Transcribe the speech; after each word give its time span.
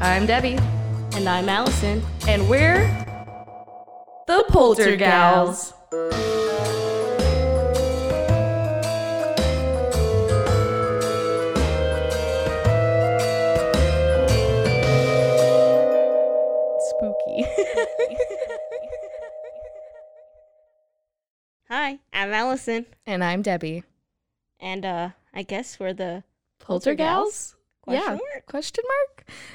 I'm 0.00 0.26
Debbie, 0.26 0.58
And 1.14 1.28
I'm 1.28 1.48
Allison. 1.48 2.02
and 2.26 2.48
we're 2.48 2.86
the 4.26 4.44
Poltergals. 4.48 5.74
Spooky. 16.88 17.44
Hi, 21.68 21.98
I'm 22.12 22.32
Allison. 22.32 22.86
and 23.06 23.22
I'm 23.22 23.42
Debbie. 23.42 23.84
And 24.58 24.84
uh 24.84 25.10
I 25.32 25.42
guess 25.42 25.78
we're 25.78 25.92
the 25.94 26.24
Poltergals? 26.58 27.54
Question 27.82 28.02
yeah. 28.02 28.18
mark? 28.34 28.46
Question 28.46 28.84
mark? 28.86 29.09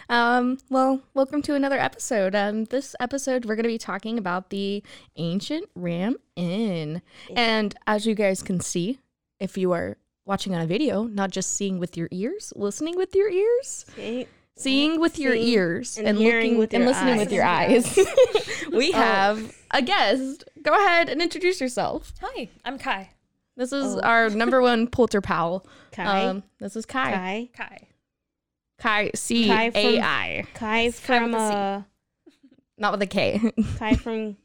Um, 0.09 0.57
well, 0.69 1.01
welcome 1.13 1.41
to 1.43 1.55
another 1.55 1.77
episode. 1.79 2.35
Um, 2.35 2.65
this 2.65 2.95
episode 2.99 3.45
we're 3.45 3.55
gonna 3.55 3.67
be 3.67 3.77
talking 3.77 4.17
about 4.17 4.49
the 4.49 4.83
ancient 5.17 5.69
Ram 5.75 6.17
Inn. 6.35 7.01
And 7.35 7.75
as 7.87 8.05
you 8.05 8.15
guys 8.15 8.41
can 8.43 8.59
see, 8.59 8.99
if 9.39 9.57
you 9.57 9.71
are 9.71 9.97
watching 10.25 10.55
on 10.55 10.61
a 10.61 10.67
video, 10.67 11.03
not 11.03 11.29
just 11.31 11.53
seeing 11.53 11.77
with 11.79 11.95
your 11.97 12.07
ears, 12.11 12.51
listening 12.55 12.95
with 12.97 13.15
your 13.15 13.29
ears, 13.29 13.85
Okay. 13.93 14.27
seeing 14.55 14.99
with 14.99 15.19
your 15.19 15.33
Seeing 15.33 15.47
ears, 15.47 15.97
and 15.97 16.07
and, 16.07 16.17
hearing 16.17 16.57
looking 16.57 16.59
with 16.59 16.73
and 16.73 16.83
your 16.83 16.91
listening 16.91 17.17
with 17.17 17.31
your 17.31 17.43
eyes. 17.45 17.99
we 18.71 18.91
have 18.91 19.55
a 19.71 19.81
guest. 19.81 20.45
Go 20.63 20.73
ahead 20.73 21.09
and 21.09 21.21
introduce 21.21 21.59
yourself. 21.61 22.13
Hi, 22.21 22.49
I'm 22.63 22.77
Kai. 22.79 23.11
This 23.57 23.71
is 23.71 23.95
Oh. 23.95 23.99
our 24.01 24.29
number 24.29 24.61
one 24.61 24.87
polter 24.87 25.21
pal. 25.21 25.65
Kai. 25.91 26.25
Um, 26.25 26.43
this 26.59 26.75
is 26.75 26.85
Kai. 26.85 27.11
Kai. 27.11 27.49
Kai. 27.55 27.87
Kai 28.77 29.11
C 29.15 29.47
Kai 29.47 29.71
from- 29.71 29.81
A 29.81 29.99
I. 30.01 30.43
Kai 30.53 30.79
It's 30.81 30.99
Kai 30.99 31.21
with 31.23 31.31
from 31.31 31.35
a 31.35 31.49
C. 31.49 31.55
uh 31.55 31.81
Not 32.77 32.91
with 32.93 33.01
a 33.01 33.07
K. 33.07 33.39
Kai 33.79 33.95
from 33.95 34.37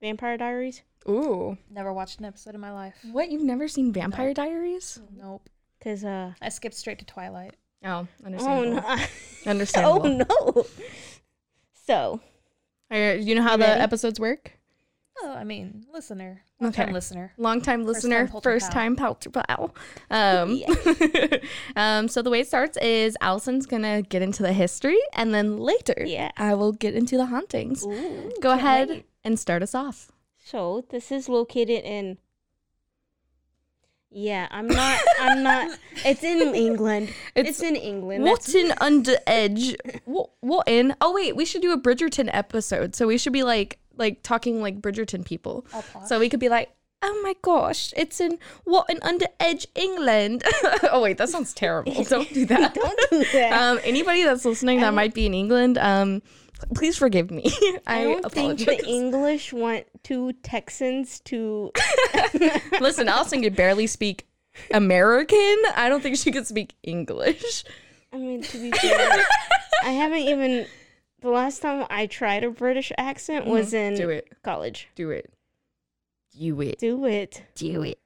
Vampire 0.00 0.36
Diaries. 0.36 0.82
Ooh. 1.08 1.56
Never 1.70 1.92
watched 1.92 2.18
an 2.18 2.24
episode 2.24 2.54
in 2.54 2.60
my 2.60 2.72
life. 2.72 2.94
What? 3.12 3.30
You've 3.30 3.42
never 3.42 3.68
seen 3.68 3.92
Vampire 3.92 4.34
Diaries? 4.34 5.00
Nope. 5.16 5.48
Cause 5.82 6.04
uh 6.04 6.32
I 6.40 6.48
skipped 6.48 6.74
straight 6.74 6.98
to 7.00 7.04
Twilight. 7.04 7.54
Oh, 7.84 8.06
oh 8.22 8.26
understandable. 8.26 8.74
no 8.82 8.96
Understandable. 9.50 10.26
oh 10.30 10.52
no. 10.56 10.66
So 11.86 12.20
Are- 12.90 13.14
you 13.14 13.34
know 13.34 13.42
how 13.42 13.56
the 13.56 13.64
ready? 13.64 13.80
episodes 13.80 14.18
work? 14.18 14.52
Oh, 15.22 15.32
I 15.32 15.44
mean, 15.44 15.86
listener. 15.92 16.42
Long-time 16.60 16.84
Okay. 16.84 16.92
listener. 16.92 17.32
Long 17.38 17.60
time 17.60 17.84
listener, 17.84 18.28
first 18.42 18.70
time 18.70 18.96
polter 18.96 19.30
pal. 19.30 19.74
Um, 20.10 20.62
um, 21.76 22.08
so 22.08 22.20
the 22.22 22.30
way 22.30 22.40
it 22.40 22.46
starts 22.48 22.76
is 22.78 23.16
Allison's 23.20 23.66
gonna 23.66 24.02
get 24.02 24.20
into 24.22 24.42
the 24.42 24.52
history, 24.52 24.98
and 25.14 25.32
then 25.34 25.58
later, 25.58 25.94
Yeah. 26.04 26.30
I 26.36 26.54
will 26.54 26.72
get 26.72 26.94
into 26.94 27.16
the 27.16 27.26
hauntings. 27.26 27.84
Ooh, 27.86 28.30
Go 28.40 28.52
ahead 28.52 28.88
wait. 28.88 29.06
and 29.24 29.38
start 29.38 29.62
us 29.62 29.74
off. 29.74 30.12
So 30.44 30.84
this 30.90 31.10
is 31.10 31.28
located 31.28 31.82
in 31.84 32.18
Yeah, 34.10 34.46
I'm 34.50 34.66
not 34.68 35.00
I'm 35.20 35.42
not 35.42 35.78
it's 36.04 36.22
in 36.22 36.54
England. 36.54 37.10
It's, 37.34 37.48
It's 37.50 37.62
in 37.62 37.76
England. 37.76 38.24
What's 38.24 38.54
in 38.54 38.72
under 38.80 39.16
edge? 39.26 39.76
What, 40.04 40.30
what 40.40 40.68
in? 40.68 40.94
Oh 41.00 41.12
wait, 41.12 41.36
we 41.36 41.44
should 41.44 41.62
do 41.62 41.72
a 41.72 41.78
Bridgerton 41.80 42.30
episode. 42.32 42.94
So 42.94 43.06
we 43.06 43.18
should 43.18 43.32
be 43.32 43.42
like 43.42 43.78
like 43.96 44.22
talking 44.22 44.60
like 44.62 44.80
Bridgerton 44.80 45.24
people. 45.24 45.66
So 46.06 46.18
we 46.18 46.28
could 46.28 46.40
be 46.40 46.48
like, 46.48 46.70
oh 47.02 47.20
my 47.22 47.34
gosh, 47.42 47.92
it's 47.96 48.20
in 48.20 48.38
what 48.64 48.88
in 48.90 48.98
under 49.02 49.26
edge 49.40 49.66
England. 49.74 50.42
oh 50.90 51.00
wait, 51.02 51.18
that 51.18 51.28
sounds 51.28 51.54
terrible. 51.54 52.04
Don't 52.08 52.32
do 52.32 52.46
that. 52.46 52.74
Don't 52.74 53.10
do 53.10 53.24
that. 53.32 53.52
Um, 53.56 53.80
anybody 53.84 54.24
that's 54.24 54.44
listening 54.44 54.80
that 54.80 54.92
might 54.92 55.14
be 55.14 55.26
in 55.26 55.34
England, 55.34 55.78
um, 55.78 56.22
please 56.74 56.96
forgive 56.96 57.30
me. 57.30 57.44
I, 57.86 58.00
I 58.00 58.04
don't 58.04 58.24
apologize. 58.24 58.66
think 58.66 58.82
the 58.82 58.88
English 58.88 59.52
want 59.52 59.86
two 60.02 60.32
Texans 60.42 61.20
to 61.20 61.72
Listen, 62.80 63.08
Allison 63.08 63.42
could 63.42 63.56
barely 63.56 63.86
speak 63.86 64.26
American. 64.72 65.56
I 65.74 65.88
don't 65.88 66.02
think 66.02 66.16
she 66.16 66.32
could 66.32 66.46
speak 66.46 66.74
English. 66.82 67.64
I 68.12 68.18
mean 68.18 68.42
to 68.42 68.58
be 68.58 68.70
fair, 68.72 69.24
I 69.84 69.90
haven't 69.90 70.18
even 70.18 70.66
the 71.20 71.30
last 71.30 71.60
time 71.62 71.86
I 71.90 72.06
tried 72.06 72.44
a 72.44 72.50
British 72.50 72.92
accent 72.98 73.46
was 73.46 73.72
in 73.74 73.94
Mm-hmm. 73.94 74.02
Do 74.02 74.10
it. 74.10 74.28
college. 74.42 74.88
Do 74.94 75.10
it. 75.10 75.32
Do 76.38 76.60
it. 76.60 76.78
Do 76.78 77.04
it. 77.06 77.42
Do 77.54 77.82
it. 77.82 77.98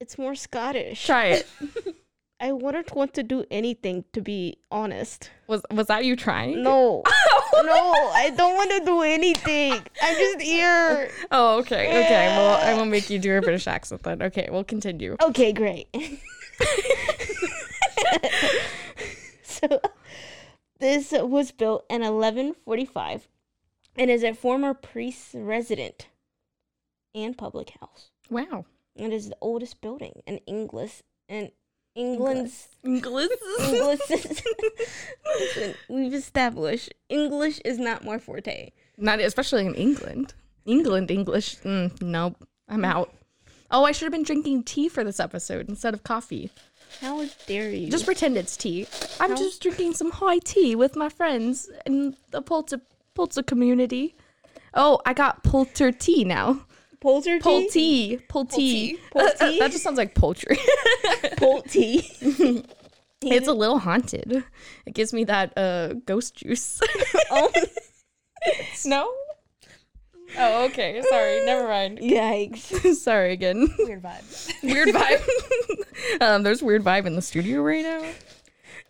It's 0.00 0.18
more 0.18 0.34
Scottish. 0.34 1.04
Try 1.06 1.26
it. 1.26 1.46
I 2.40 2.50
wouldn't 2.50 2.92
want 2.96 3.14
to 3.14 3.22
do 3.22 3.44
anything 3.52 4.04
to 4.14 4.20
be 4.20 4.56
honest. 4.68 5.30
Was 5.46 5.62
was 5.70 5.86
that 5.86 6.04
you 6.04 6.16
trying? 6.16 6.62
No. 6.64 7.04
no, 7.54 7.92
I 8.14 8.32
don't 8.36 8.56
want 8.56 8.70
to 8.72 8.84
do 8.84 9.02
anything. 9.02 9.74
I'm 10.02 10.16
just 10.16 10.40
here. 10.42 11.08
Oh, 11.30 11.58
okay. 11.60 11.86
Okay. 12.04 12.26
Well, 12.36 12.56
I 12.60 12.74
will 12.74 12.84
make 12.84 13.08
you 13.10 13.20
do 13.20 13.36
a 13.36 13.40
British 13.40 13.68
accent 13.68 14.02
then. 14.02 14.22
Okay, 14.22 14.48
we'll 14.50 14.64
continue. 14.64 15.16
Okay, 15.22 15.52
great. 15.52 15.86
so, 19.42 19.80
this 20.82 21.12
was 21.12 21.52
built 21.52 21.84
in 21.88 22.00
1145 22.00 23.28
and 23.96 24.10
is 24.10 24.24
a 24.24 24.34
former 24.34 24.74
priest's 24.74 25.34
resident 25.34 26.08
and 27.14 27.38
public 27.38 27.70
house. 27.80 28.10
Wow. 28.28 28.66
It 28.96 29.12
is 29.12 29.28
the 29.28 29.36
oldest 29.40 29.80
building 29.80 30.22
in 30.26 30.38
English 30.38 31.02
and 31.28 31.52
England's 31.94 32.68
English. 32.82 33.30
English. 33.60 34.00
Listen, 35.38 35.74
we've 35.88 36.14
established 36.14 36.92
English 37.08 37.60
is 37.64 37.78
not 37.78 38.04
my 38.04 38.18
forte. 38.18 38.72
Not 38.96 39.20
especially 39.20 39.66
in 39.66 39.74
England. 39.74 40.34
England 40.66 41.10
English. 41.10 41.56
Mm, 41.58 42.02
nope. 42.02 42.36
I'm 42.68 42.84
out. 42.84 43.14
Oh, 43.72 43.84
I 43.84 43.92
should 43.92 44.04
have 44.04 44.12
been 44.12 44.22
drinking 44.22 44.64
tea 44.64 44.88
for 44.88 45.02
this 45.02 45.18
episode 45.18 45.68
instead 45.68 45.94
of 45.94 46.04
coffee. 46.04 46.50
How 47.00 47.24
dare 47.46 47.70
you? 47.70 47.90
Just 47.90 48.04
pretend 48.04 48.36
it's 48.36 48.56
tea. 48.56 48.86
I'm 49.18 49.30
How- 49.30 49.36
just 49.36 49.62
drinking 49.62 49.94
some 49.94 50.10
high 50.10 50.38
tea 50.38 50.76
with 50.76 50.94
my 50.94 51.08
friends 51.08 51.70
in 51.86 52.14
the 52.30 52.42
Polter 52.42 52.80
Polter 53.14 53.42
community. 53.42 54.14
Oh, 54.74 55.00
I 55.06 55.14
got 55.14 55.42
Polter 55.42 55.90
tea 55.90 56.24
now. 56.24 56.66
Pol 57.00 57.20
tea. 57.20 57.68
tea. 57.70 58.18
Pol 58.28 58.44
tea. 58.44 58.98
Tea? 59.14 59.58
that 59.58 59.72
just 59.72 59.82
sounds 59.82 59.98
like 59.98 60.14
poultry. 60.14 60.56
Pol 61.36 61.62
tea. 61.62 62.08
it's 63.22 63.48
a 63.48 63.52
little 63.52 63.78
haunted. 63.78 64.44
It 64.86 64.94
gives 64.94 65.12
me 65.12 65.24
that 65.24 65.52
uh 65.56 65.94
ghost 66.06 66.36
juice. 66.36 66.80
oh, 67.30 67.50
no? 68.84 69.12
Oh, 70.38 70.64
okay. 70.66 71.02
Sorry. 71.08 71.44
Never 71.44 71.68
mind. 71.68 71.98
yikes. 71.98 72.94
Sorry 72.96 73.32
again. 73.32 73.68
Weird 73.78 74.02
vibe. 74.02 74.62
Weird 74.62 74.88
vibe. 74.88 76.20
um, 76.20 76.42
there's 76.42 76.62
weird 76.62 76.82
vibe 76.82 77.06
in 77.06 77.16
the 77.16 77.22
studio 77.22 77.60
right 77.62 77.84
now. 77.84 78.02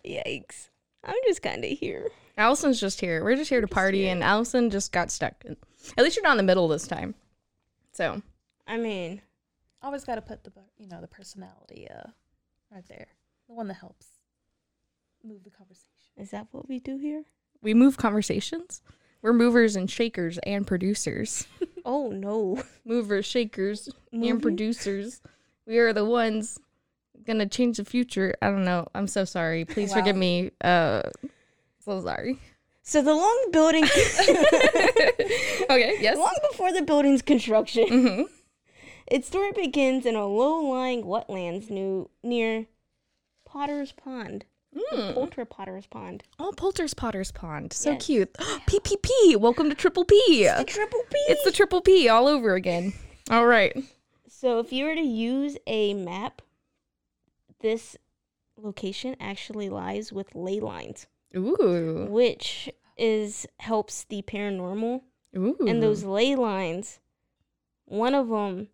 Yikes. 0.05 0.69
I'm 1.03 1.15
just 1.27 1.41
kind 1.41 1.63
of 1.63 1.71
here. 1.71 2.09
Allison's 2.37 2.79
just 2.79 3.01
here. 3.01 3.23
We're 3.23 3.35
just 3.35 3.49
here 3.49 3.61
to 3.61 3.67
party, 3.67 4.07
and 4.07 4.23
Allison 4.23 4.69
just 4.69 4.91
got 4.91 5.11
stuck. 5.11 5.43
At 5.97 6.03
least 6.03 6.15
you're 6.15 6.23
not 6.23 6.31
in 6.31 6.37
the 6.37 6.43
middle 6.43 6.67
this 6.67 6.87
time. 6.87 7.13
So 7.91 8.21
I 8.65 8.77
mean, 8.77 9.21
Always 9.83 10.05
got 10.05 10.15
to 10.15 10.21
put 10.21 10.45
the, 10.45 10.51
you 10.77 10.87
know, 10.87 11.01
the 11.01 11.07
personality 11.07 11.87
uh, 11.89 12.09
right 12.71 12.87
there. 12.87 13.07
The 13.49 13.53
one 13.53 13.67
that 13.67 13.73
helps 13.75 14.07
move 15.23 15.43
the 15.43 15.49
conversation. 15.49 15.89
is 16.17 16.31
that 16.31 16.47
what 16.51 16.69
we 16.69 16.79
do 16.79 16.97
here? 16.97 17.25
we 17.61 17.73
move 17.73 17.97
conversations. 17.97 18.81
We're 19.23 19.33
movers 19.33 19.75
and 19.75 19.89
shakers 19.89 20.37
and 20.43 20.67
producers. 20.67 21.47
Oh 21.85 22.11
no. 22.11 22.63
Movers, 22.85 23.25
shakers, 23.25 23.89
and 24.13 24.41
producers. 24.41 25.19
We 25.67 25.79
are 25.79 25.91
the 25.91 26.05
ones 26.05 26.57
gonna 27.27 27.45
change 27.45 27.75
the 27.75 27.83
future. 27.83 28.33
I 28.41 28.47
don't 28.47 28.63
know. 28.63 28.87
I'm 28.95 29.05
so 29.05 29.25
sorry. 29.25 29.65
Please 29.65 29.89
Wow. 29.89 29.95
forgive 29.97 30.15
me. 30.15 30.51
Uh, 30.63 31.01
so 31.83 32.01
sorry. 32.01 32.39
So 32.83 33.01
the 33.01 33.13
long 33.13 33.47
building, 33.51 33.83
okay. 35.69 35.97
Yes. 35.99 36.15
long 36.17 36.33
before 36.51 36.71
the 36.71 36.83
building's 36.83 37.21
construction, 37.21 37.87
hmm 37.89 38.21
its 39.07 39.27
story 39.27 39.51
begins 39.51 40.05
in 40.05 40.15
a 40.15 40.25
low-lying 40.25 41.03
wetlands 41.03 41.69
new, 41.69 42.09
near 42.23 42.67
Potter's 43.45 43.91
Pond. 43.91 44.45
Mm. 44.75 45.13
Poulter 45.13 45.45
Potter's 45.45 45.85
Pond. 45.87 46.23
Oh, 46.39 46.51
Poulter's 46.55 46.93
Potter's 46.93 47.31
Pond. 47.31 47.73
So 47.73 47.91
Yes. 47.91 48.05
cute. 48.05 48.33
PPP. 48.67 49.35
Welcome 49.37 49.69
to 49.69 49.75
Triple 49.75 50.03
P. 50.05 50.43
The 50.45 50.63
Triple 50.65 51.01
P. 51.11 51.17
It's 51.29 51.43
the 51.43 51.51
Triple 51.51 51.81
P 51.81 52.09
all 52.09 52.27
over 52.27 52.55
again. 52.55 52.93
All 53.29 53.45
right. 53.45 53.75
So 54.27 54.59
if 54.59 54.73
you 54.73 54.85
were 54.85 54.95
to 54.95 55.01
use 55.01 55.57
a 55.67 55.93
map, 55.93 56.41
this 57.61 57.95
location 58.57 59.15
actually 59.19 59.69
lies 59.69 60.11
with 60.11 60.33
ley 60.35 60.59
lines, 60.59 61.07
Ooh. 61.35 62.07
which 62.09 62.69
is 62.97 63.45
helps 63.59 64.03
the 64.05 64.21
paranormal. 64.23 65.01
Ooh. 65.37 65.57
And 65.67 65.81
those 65.81 66.03
ley 66.03 66.35
lines, 66.35 66.99
one 67.85 68.13
of 68.13 68.27
them 68.29 68.67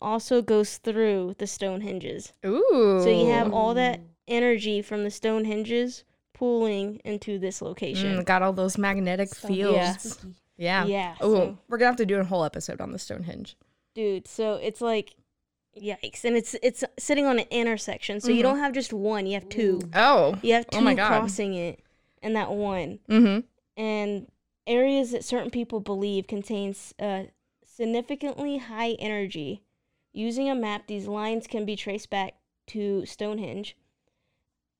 also 0.00 0.42
goes 0.42 0.76
through 0.78 1.34
the 1.38 1.46
Stonehenges. 1.46 2.32
Ooh. 2.44 3.00
So 3.02 3.08
you 3.08 3.26
have 3.30 3.52
all 3.52 3.74
that 3.74 4.00
energy 4.28 4.82
from 4.82 5.04
the 5.04 5.10
Stonehenges 5.10 6.02
pooling 6.34 7.00
into 7.04 7.38
this 7.38 7.62
location. 7.62 8.18
Mm, 8.18 8.24
got 8.24 8.42
all 8.42 8.52
those 8.52 8.76
magnetic 8.78 9.28
So 9.34 9.48
fields. 9.48 10.18
Yeah. 10.56 10.84
Yeah. 10.84 10.84
Yeah, 10.86 11.14
Oh, 11.20 11.34
so- 11.34 11.58
we're 11.68 11.78
gonna 11.78 11.88
have 11.90 11.96
to 11.96 12.06
do 12.06 12.16
a 12.18 12.24
whole 12.24 12.44
episode 12.44 12.80
on 12.80 12.92
the 12.92 12.98
Stonehenge. 12.98 13.56
dude 13.94 14.26
so 14.28 14.54
it's 14.56 14.80
like 14.82 15.14
yikes 15.80 16.24
and 16.24 16.36
it's 16.36 16.54
it's 16.62 16.84
sitting 16.98 17.24
on 17.26 17.38
an 17.38 17.46
intersection 17.50 18.20
so 18.20 18.28
you 18.30 18.40
Mhm. 18.40 18.42
don't 18.42 18.58
have 18.58 18.72
just 18.74 18.92
one 18.92 19.26
you 19.26 19.32
have 19.34 19.48
two 19.48 19.80
Oh. 19.94 20.36
you 20.42 20.52
have 20.54 20.66
two 20.68 20.78
Oh 20.78 20.80
my 20.82 20.94
God. 20.94 21.08
crossing 21.08 21.54
it 21.54 21.80
and 22.22 22.34
that 22.36 22.50
one 22.50 22.98
Mm-hmm. 23.08 23.40
and 23.82 24.30
areas 24.66 25.12
that 25.12 25.24
certain 25.24 25.50
people 25.50 25.80
believe 25.80 26.26
contains 26.26 26.92
uh, 26.98 27.24
significantly 27.64 28.58
high 28.58 28.92
energy 28.98 29.62
using 30.12 30.48
a 30.50 30.54
map 30.54 30.86
these 30.86 31.06
lines 31.06 31.46
can 31.46 31.64
be 31.66 31.76
traced 31.76 32.08
back 32.10 32.34
to 32.68 33.04
stonehenge 33.06 33.76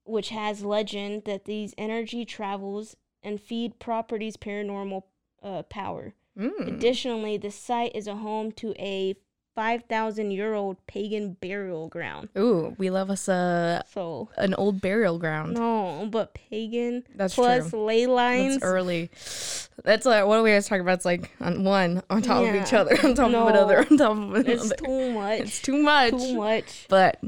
which 0.06 0.31
has 0.31 0.64
legend 0.64 1.25
that 1.25 1.44
these 1.44 1.75
energy 1.76 2.25
travels 2.25 2.97
and 3.23 3.41
feed 3.41 3.79
properties 3.79 4.37
paranormal 4.37 5.03
uh, 5.43 5.62
power 5.64 6.14
Mm. 6.38 6.69
Additionally, 6.69 7.38
the 7.38 7.50
site 7.50 7.93
is 7.97 8.06
a 8.06 8.17
home 8.17 8.53
to 8.53 8.75
a 8.79 9.14
5,000 9.55 10.32
year 10.32 10.53
old 10.53 10.76
pagan 10.87 11.32
burial 11.41 11.88
ground. 11.88 12.29
Ooh, 12.37 12.75
we 12.76 12.91
love 12.91 13.08
us 13.08 13.26
a 13.26 13.82
So, 13.91 14.29
an 14.37 14.53
old 14.53 14.82
burial 14.82 15.19
ground. 15.19 15.55
no, 15.55 16.06
but 16.11 16.35
pagan 16.35 17.05
That's 17.14 17.35
plus 17.35 17.70
true. 17.70 17.87
ley 17.87 18.05
lines. 18.06 18.56
That's 18.56 18.64
early. 18.67 19.09
That's 19.82 20.05
like 20.05 20.26
what 20.26 20.38
are 20.38 20.43
we 20.43 20.50
always 20.50 20.69
talking 20.69 20.82
about? 20.82 20.97
It's 20.99 21.06
like 21.06 21.31
on 21.41 21.64
one 21.64 22.02
on 22.11 22.20
top 22.20 22.44
of 22.44 22.55
each 22.55 22.75
other, 22.75 22.94
on 23.02 23.14
top 23.14 23.31
No. 23.31 23.44
of 23.44 23.55
another, 23.55 23.79
on 23.91 23.97
top 23.97 24.11
of 24.12 24.19
another. 24.19 24.50
It's 24.52 24.73
too 24.76 25.12
much. 25.12 25.41
It's 25.41 25.62
too 25.62 25.82
much. 25.82 26.11
too 26.11 26.37
much. 26.37 26.87
But 26.91 27.19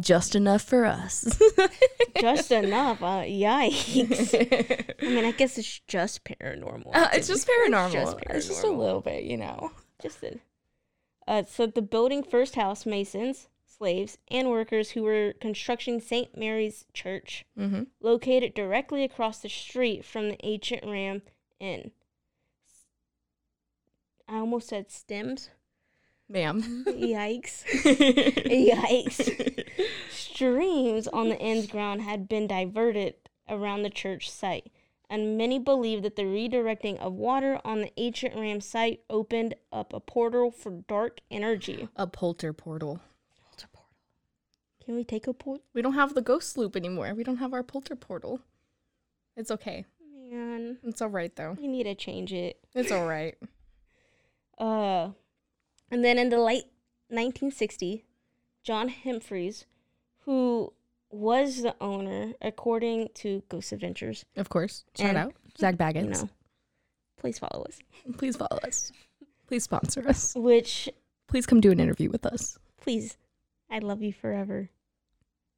just 0.00 0.34
enough 0.34 0.62
for 0.62 0.84
us. 0.84 1.38
Just 2.20 2.50
enough. 2.52 3.02
Uh, 3.02 3.22
yikes. 3.24 4.94
I 5.02 5.06
mean, 5.08 5.24
I 5.24 5.32
guess 5.32 5.58
it's 5.58 5.80
just 5.88 6.24
paranormal. 6.24 6.90
Uh, 6.94 7.08
it's 7.12 7.26
just 7.26 7.46
paranormal. 7.48 7.92
just 7.92 8.16
It's 8.30 8.46
just 8.46 8.62
a 8.64 8.70
little 8.70 9.00
bit, 9.00 9.24
you 9.24 9.36
know. 9.36 9.72
just 10.00 10.22
a, 10.22 10.38
uh, 11.26 11.42
so 11.42 11.66
the 11.66 11.82
building 11.82 12.22
first 12.22 12.54
house 12.54 12.86
masons, 12.86 13.48
slaves, 13.66 14.16
and 14.30 14.48
workers 14.48 14.90
who 14.90 15.02
were 15.02 15.34
constructing 15.40 16.00
St. 16.00 16.38
Mary's 16.38 16.84
Church, 16.94 17.44
Mm-hmm. 17.58 17.82
located 18.00 18.54
directly 18.54 19.02
across 19.02 19.38
the 19.40 19.48
street 19.48 20.04
from 20.04 20.28
the 20.28 20.38
ancient 20.46 20.84
Ram 20.86 21.22
Inn. 21.58 21.90
I 24.28 24.36
almost 24.36 24.68
said 24.68 24.90
stems. 24.92 25.50
Ma'am. 26.28 26.84
Yikes. 26.88 27.64
Yikes. 27.84 29.63
Streams 30.10 31.06
on 31.08 31.28
the 31.28 31.38
inn's 31.38 31.66
ground 31.66 32.02
had 32.02 32.28
been 32.28 32.46
diverted 32.46 33.14
around 33.48 33.82
the 33.82 33.90
church 33.90 34.30
site, 34.30 34.70
and 35.10 35.36
many 35.38 35.58
believe 35.58 36.02
that 36.02 36.16
the 36.16 36.22
redirecting 36.22 36.98
of 36.98 37.12
water 37.14 37.60
on 37.64 37.80
the 37.82 37.92
ancient 37.96 38.34
Ram 38.34 38.60
site 38.60 39.00
opened 39.10 39.54
up 39.72 39.92
a 39.92 40.00
portal 40.00 40.50
for 40.50 40.70
dark 40.88 41.20
energy. 41.30 41.88
a 41.96 42.06
polter 42.06 42.52
portal. 42.52 43.00
Polter 43.38 43.68
portal. 43.72 43.90
Can 44.84 44.94
we 44.96 45.04
take 45.04 45.26
a 45.26 45.32
port? 45.32 45.60
We 45.72 45.82
don't 45.82 45.94
have 45.94 46.14
the 46.14 46.22
ghost 46.22 46.56
loop 46.58 46.74
anymore. 46.76 47.12
We 47.14 47.24
don't 47.24 47.36
have 47.38 47.52
our 47.52 47.62
polter 47.62 47.96
portal. 47.96 48.40
It's 49.36 49.50
okay. 49.50 49.84
Man, 50.30 50.78
It's 50.84 51.02
all 51.02 51.08
right 51.10 51.34
though. 51.36 51.56
we 51.60 51.68
need 51.68 51.84
to 51.84 51.94
change 51.94 52.32
it. 52.32 52.58
It's 52.74 52.90
all 52.92 53.06
right. 53.06 53.36
Uh, 54.56 55.10
and 55.90 56.04
then 56.04 56.16
in 56.16 56.28
the 56.28 56.38
late 56.38 56.66
1960s, 57.12 58.02
John 58.64 58.88
Humphreys, 58.88 59.66
who 60.20 60.72
was 61.10 61.62
the 61.62 61.76
owner, 61.80 62.32
according 62.40 63.08
to 63.14 63.42
Ghost 63.48 63.72
Adventures, 63.72 64.24
Of 64.36 64.48
course. 64.48 64.84
Shout 64.96 65.08
And, 65.10 65.18
out. 65.18 65.34
Zak 65.58 65.74
you 65.74 65.78
Bagans. 65.78 66.22
know, 66.22 66.28
please 67.18 67.38
follow 67.38 67.64
us. 67.64 67.78
Please 68.18 68.36
follow 68.36 68.58
us. 68.64 68.90
Please 69.46 69.64
sponsor 69.64 70.06
us. 70.08 70.34
Which, 70.34 70.88
Please 71.28 71.46
come 71.46 71.60
do 71.60 71.70
an 71.70 71.80
interview 71.80 72.10
with 72.10 72.26
us. 72.26 72.58
please, 72.80 73.16
I 73.70 73.78
love 73.78 74.02
you 74.02 74.12
forever. 74.12 74.70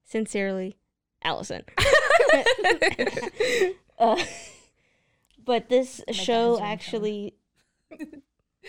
Sincerely, 0.05 0.77
Allison. 1.23 1.63
uh, 3.99 4.23
but 5.45 5.69
this 5.69 6.03
God, 6.07 6.15
show 6.17 6.61
actually, 6.61 7.35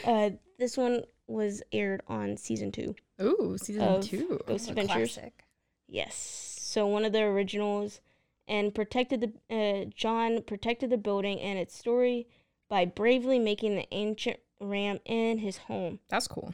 uh, 0.06 0.31
this 0.57 0.78
one 0.78 1.04
was 1.28 1.62
aired 1.72 2.01
on 2.07 2.38
season 2.38 2.72
two. 2.72 2.95
Ooh, 3.21 3.57
season 3.57 3.81
Of 3.83 4.03
two. 4.05 4.39
Ghost 4.45 4.67
A 4.67 4.71
Adventures. 4.71 5.13
classic. 5.15 5.43
Yes. 5.87 6.15
So 6.61 6.85
one 6.87 7.05
of 7.05 7.13
the 7.13 7.21
originals 7.23 8.01
and 8.47 8.73
protected 8.75 9.21
the 9.49 9.55
uh, 9.55 9.85
John 9.95 10.41
protected 10.43 10.89
the 10.89 10.97
building 10.97 11.39
and 11.39 11.57
its 11.57 11.75
story 11.77 12.27
by 12.69 12.85
bravely 12.85 13.39
making 13.39 13.75
the 13.75 13.87
ancient 13.93 14.39
ram 14.59 14.99
in 15.05 15.39
his 15.39 15.57
home. 15.57 15.99
That's 16.09 16.27
cool. 16.27 16.53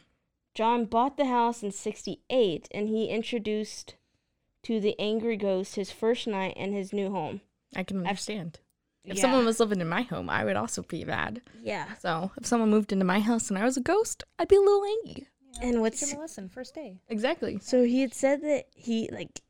John 0.56 0.86
bought 0.86 1.18
the 1.18 1.26
house 1.26 1.64
in 1.64 1.72
68 1.72 2.68
and 2.72 2.88
he 2.88 3.08
introduced 3.08 3.96
to 4.64 4.80
the 4.80 4.96
angry 5.00 5.36
ghost 5.36 5.76
his 5.76 5.92
first 5.92 6.28
night 6.28 6.56
in 6.56 6.74
his 6.74 6.94
new 6.94 7.12
home. 7.12 7.42
I 7.76 7.84
can 7.84 7.98
understand. 8.06 8.60
If 9.04 9.18
Yeah. 9.18 9.22
someone 9.22 9.46
was 9.46 9.60
living 9.60 9.82
in 9.82 9.90
my 9.90 10.04
home, 10.04 10.30
I 10.30 10.46
would 10.46 10.56
also 10.56 10.84
be 10.84 11.04
mad. 11.04 11.42
Yeah. 11.62 11.96
So 11.96 12.32
if 12.38 12.46
someone 12.46 12.70
moved 12.70 12.94
into 12.94 13.04
my 13.04 13.20
house 13.20 13.50
and 13.50 13.58
I 13.58 13.66
was 13.66 13.76
a 13.76 13.82
ghost, 13.82 14.24
I'd 14.40 14.48
be 14.48 14.56
a 14.56 14.62
little 14.62 14.86
angry. 14.86 15.28
Yeah, 15.54 15.64
And 15.68 15.74
teach 15.74 15.82
what's- 15.82 16.12
him 16.12 16.18
a 16.18 16.22
lesson 16.22 16.50
first 16.50 16.74
day. 16.76 17.00
Exactly. 17.10 17.60
So 17.62 17.84
he 17.84 18.02
had 18.02 18.14
said 18.14 18.42
that 18.42 18.68
he 18.76 19.10
like 19.12 19.42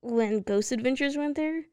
when 0.00 0.40
Ghost 0.40 0.72
Adventures 0.72 1.16
went 1.16 1.36
there 1.36 1.64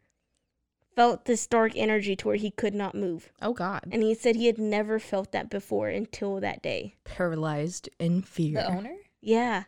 felt 0.96 1.26
this 1.26 1.46
dark 1.46 1.74
energy 1.76 2.16
to 2.16 2.28
where 2.28 2.36
he 2.38 2.50
could 2.50 2.74
not 2.74 2.96
move. 2.96 3.32
Oh 3.42 3.54
God. 3.54 3.84
And 3.92 4.02
he 4.02 4.16
said 4.16 4.36
he 4.36 4.48
had 4.48 4.58
never 4.58 4.98
felt 5.00 5.32
that 5.32 5.50
before 5.50 5.90
until 5.90 6.40
that 6.40 6.62
day. 6.64 6.96
Paralyzed 7.04 7.88
in 8.00 8.24
fear. 8.24 8.56
The 8.56 8.68
owner? 8.68 8.96
Yeah. 9.22 9.64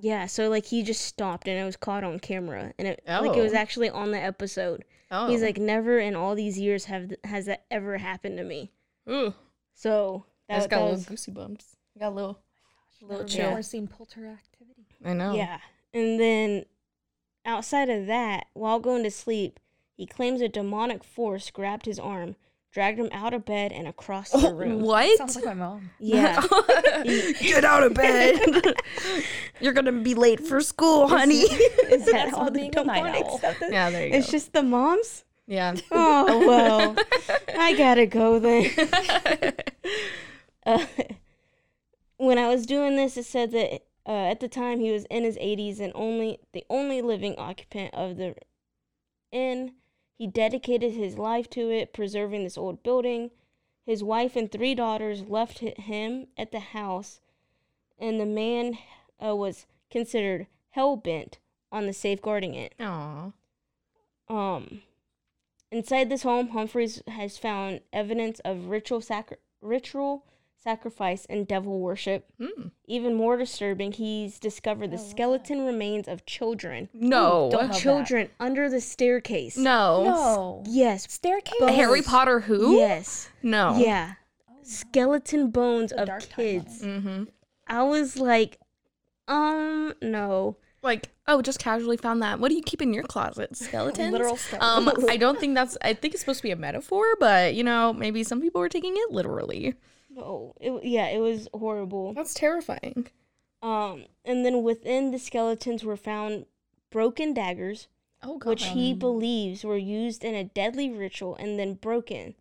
Yeah, 0.00 0.26
so 0.26 0.48
like 0.50 0.66
he 0.66 0.82
just 0.82 1.02
stopped 1.02 1.46
and 1.48 1.58
it 1.58 1.64
was 1.64 1.76
caught 1.76 2.04
on 2.04 2.18
camera 2.20 2.74
and 2.78 2.88
it 2.88 3.02
like 3.06 3.36
it 3.36 3.40
oh. 3.40 3.42
was 3.42 3.52
Oh. 3.54 3.56
actually 3.56 3.88
on 3.90 4.10
the 4.10 4.18
episode. 4.20 4.84
Oh. 5.10 5.28
He's 5.28 5.40
like 5.42 5.56
never 5.58 5.98
in 5.98 6.14
all 6.14 6.34
these 6.34 6.58
years 6.58 6.84
have 6.86 7.12
has 7.24 7.46
that 7.46 7.64
ever 7.70 7.96
happened 7.98 8.36
to 8.38 8.44
me. 8.44 8.72
ooh. 9.08 9.32
So 9.72 10.26
I 10.48 10.54
that, 10.54 10.58
just 10.58 10.70
got 10.70 10.76
that 10.80 10.82
a 10.86 10.90
was 10.90 11.00
little 11.00 11.12
goosey 11.12 11.30
bumps. 11.32 11.76
Got 11.98 12.08
a 12.08 12.14
little. 12.14 12.38
Little 13.04 13.18
Never 13.24 13.28
chill. 13.28 13.46
before 13.48 13.62
seen 13.62 13.86
polter 13.86 14.26
activity. 14.26 14.86
I 15.04 15.12
know. 15.12 15.34
Yeah. 15.34 15.58
And 15.92 16.18
then 16.20 16.64
outside 17.46 17.88
of 17.90 18.06
that, 18.06 18.46
while 18.54 18.80
going 18.80 19.02
to 19.04 19.10
sleep, 19.10 19.60
he 19.96 20.06
claims 20.06 20.40
a 20.40 20.48
demonic 20.48 21.04
force 21.04 21.50
grabbed 21.50 21.86
his 21.86 21.98
arm, 22.00 22.34
dragged 22.72 22.98
him 22.98 23.08
out 23.12 23.32
of 23.32 23.44
bed 23.44 23.70
and 23.70 23.86
across 23.86 24.30
the 24.30 24.52
room. 24.54 24.80
what? 24.80 25.16
Sounds 25.18 25.36
like 25.36 25.44
my 25.44 25.54
mom. 25.54 25.90
Yeah. 26.00 26.40
Get 27.04 27.64
out 27.64 27.82
of 27.84 27.94
bed. 27.94 28.40
You're 29.60 29.72
gonna 29.72 29.92
be 29.92 30.14
late 30.14 30.40
for 30.40 30.60
school, 30.60 31.06
honey. 31.08 31.42
Is 31.42 32.06
that 32.06 32.34
all 32.34 32.46
the 32.46 32.50
being 32.52 32.76
a 32.76 32.84
night 32.84 32.96
demonic 33.14 33.38
stuff? 33.38 33.56
yeah, 33.70 33.90
there 33.90 34.08
you 34.08 34.14
It's 34.14 34.26
go. 34.26 34.32
just 34.32 34.52
the 34.52 34.62
moms? 34.64 35.24
yeah. 35.46 35.74
Oh 35.92 36.46
well. 36.46 36.96
I 37.56 37.74
gotta 37.76 38.06
go 38.06 38.38
then. 38.40 38.70
Uh, 40.66 40.84
when 42.26 42.38
I 42.38 42.48
was 42.48 42.66
doing 42.66 42.96
this, 42.96 43.16
it 43.16 43.24
said 43.24 43.52
that 43.52 43.82
uh, 44.06 44.10
at 44.10 44.40
the 44.40 44.48
time 44.48 44.80
he 44.80 44.90
was 44.90 45.04
in 45.06 45.24
his 45.24 45.36
80s 45.38 45.80
and 45.80 45.92
only 45.94 46.40
the 46.52 46.64
only 46.68 47.00
living 47.02 47.34
occupant 47.38 47.94
of 47.94 48.16
the 48.16 48.34
inn. 49.32 49.74
He 50.16 50.26
dedicated 50.26 50.92
his 50.92 51.18
life 51.18 51.50
to 51.50 51.70
it, 51.70 51.92
preserving 51.92 52.44
this 52.44 52.58
old 52.58 52.82
building. 52.82 53.30
His 53.84 54.02
wife 54.02 54.36
and 54.36 54.50
three 54.50 54.74
daughters 54.74 55.22
left 55.22 55.58
him 55.58 56.28
at 56.38 56.52
the 56.52 56.60
house, 56.60 57.20
and 57.98 58.20
the 58.20 58.26
man 58.26 58.78
uh, 59.24 59.34
was 59.34 59.66
considered 59.90 60.46
hell 60.70 60.96
bent 60.96 61.38
on 61.70 61.86
the 61.86 61.92
safeguarding 61.92 62.54
it. 62.54 62.74
Aw. 62.80 63.32
Um, 64.28 64.82
inside 65.70 66.08
this 66.08 66.22
home, 66.22 66.48
Humphreys 66.48 67.02
has 67.08 67.36
found 67.36 67.80
evidence 67.92 68.40
of 68.40 68.68
ritual 68.68 69.00
sacri- 69.00 69.36
ritual 69.60 70.24
sacrifice, 70.62 71.26
and 71.26 71.46
devil 71.46 71.80
worship. 71.80 72.26
Hmm. 72.38 72.68
Even 72.86 73.14
more 73.14 73.36
disturbing, 73.36 73.92
he's 73.92 74.38
discovered 74.38 74.90
the 74.90 74.96
Oh, 74.96 75.00
wow. 75.02 75.08
skeleton 75.08 75.66
remains 75.66 76.08
of 76.08 76.24
children. 76.26 76.88
No. 76.94 77.48
don't 77.52 77.68
know. 77.68 77.74
Children 77.78 78.30
under 78.40 78.68
the 78.70 78.80
staircase. 78.80 79.56
no. 79.56 80.04
No. 80.04 80.64
Yes. 80.66 81.10
Staircase. 81.12 81.60
Bones. 81.60 81.74
Harry 81.74 82.02
Potter 82.02 82.40
who? 82.40 82.76
Yes. 82.76 83.28
No. 83.42 83.76
Yeah. 83.78 84.14
Oh, 84.48 84.52
no. 84.54 84.58
Skeleton 84.62 85.50
bones 85.50 85.92
of 85.92 86.08
kids. 86.30 86.82
Mm-hmm. 86.82 87.24
I 87.66 87.82
was 87.82 88.16
like, 88.18 88.58
um, 89.28 89.94
no. 90.02 90.56
Like, 90.82 91.10
oh, 91.26 91.40
just 91.40 91.58
casually 91.58 91.96
found 91.96 92.22
that. 92.22 92.38
What 92.40 92.50
do 92.50 92.54
you 92.54 92.62
keep 92.62 92.82
in 92.82 92.92
your 92.92 93.04
closet? 93.04 93.56
Skeletons? 93.56 94.12
Literal 94.12 94.38
Um, 94.60 94.84
skeleton. 94.84 95.08
I 95.10 95.16
don't 95.16 95.40
think 95.40 95.54
that's. 95.54 95.78
I 95.82 95.94
think 95.94 96.12
it's 96.12 96.20
supposed 96.20 96.40
to 96.40 96.42
be 96.42 96.50
a 96.50 96.56
metaphor, 96.56 97.04
but 97.18 97.54
you 97.54 97.64
know, 97.64 97.94
maybe 97.94 98.22
some 98.22 98.40
people 98.42 98.60
were 98.60 98.68
taking 98.68 98.92
it 98.94 99.10
literally. 99.10 99.74
No. 100.14 100.54
It, 100.60 100.84
yeah, 100.84 101.06
it 101.08 101.18
was 101.18 101.48
horrible. 101.52 102.12
That's 102.14 102.34
terrifying. 102.34 103.08
Um, 103.62 104.04
and 104.24 104.44
then 104.44 104.62
within 104.62 105.10
the 105.10 105.18
skeletons 105.18 105.84
were 105.84 105.96
found 105.96 106.46
broken 106.90 107.32
daggers, 107.34 107.88
Oh 108.22 108.38
god. 108.38 108.50
which 108.50 108.64
he 108.66 108.92
believes 108.94 109.64
were 109.64 109.76
used 109.76 110.22
in 110.22 110.34
a 110.34 110.44
deadly 110.44 110.90
ritual 110.90 111.34
and 111.36 111.58
then 111.58 111.74
broken, 111.74 112.34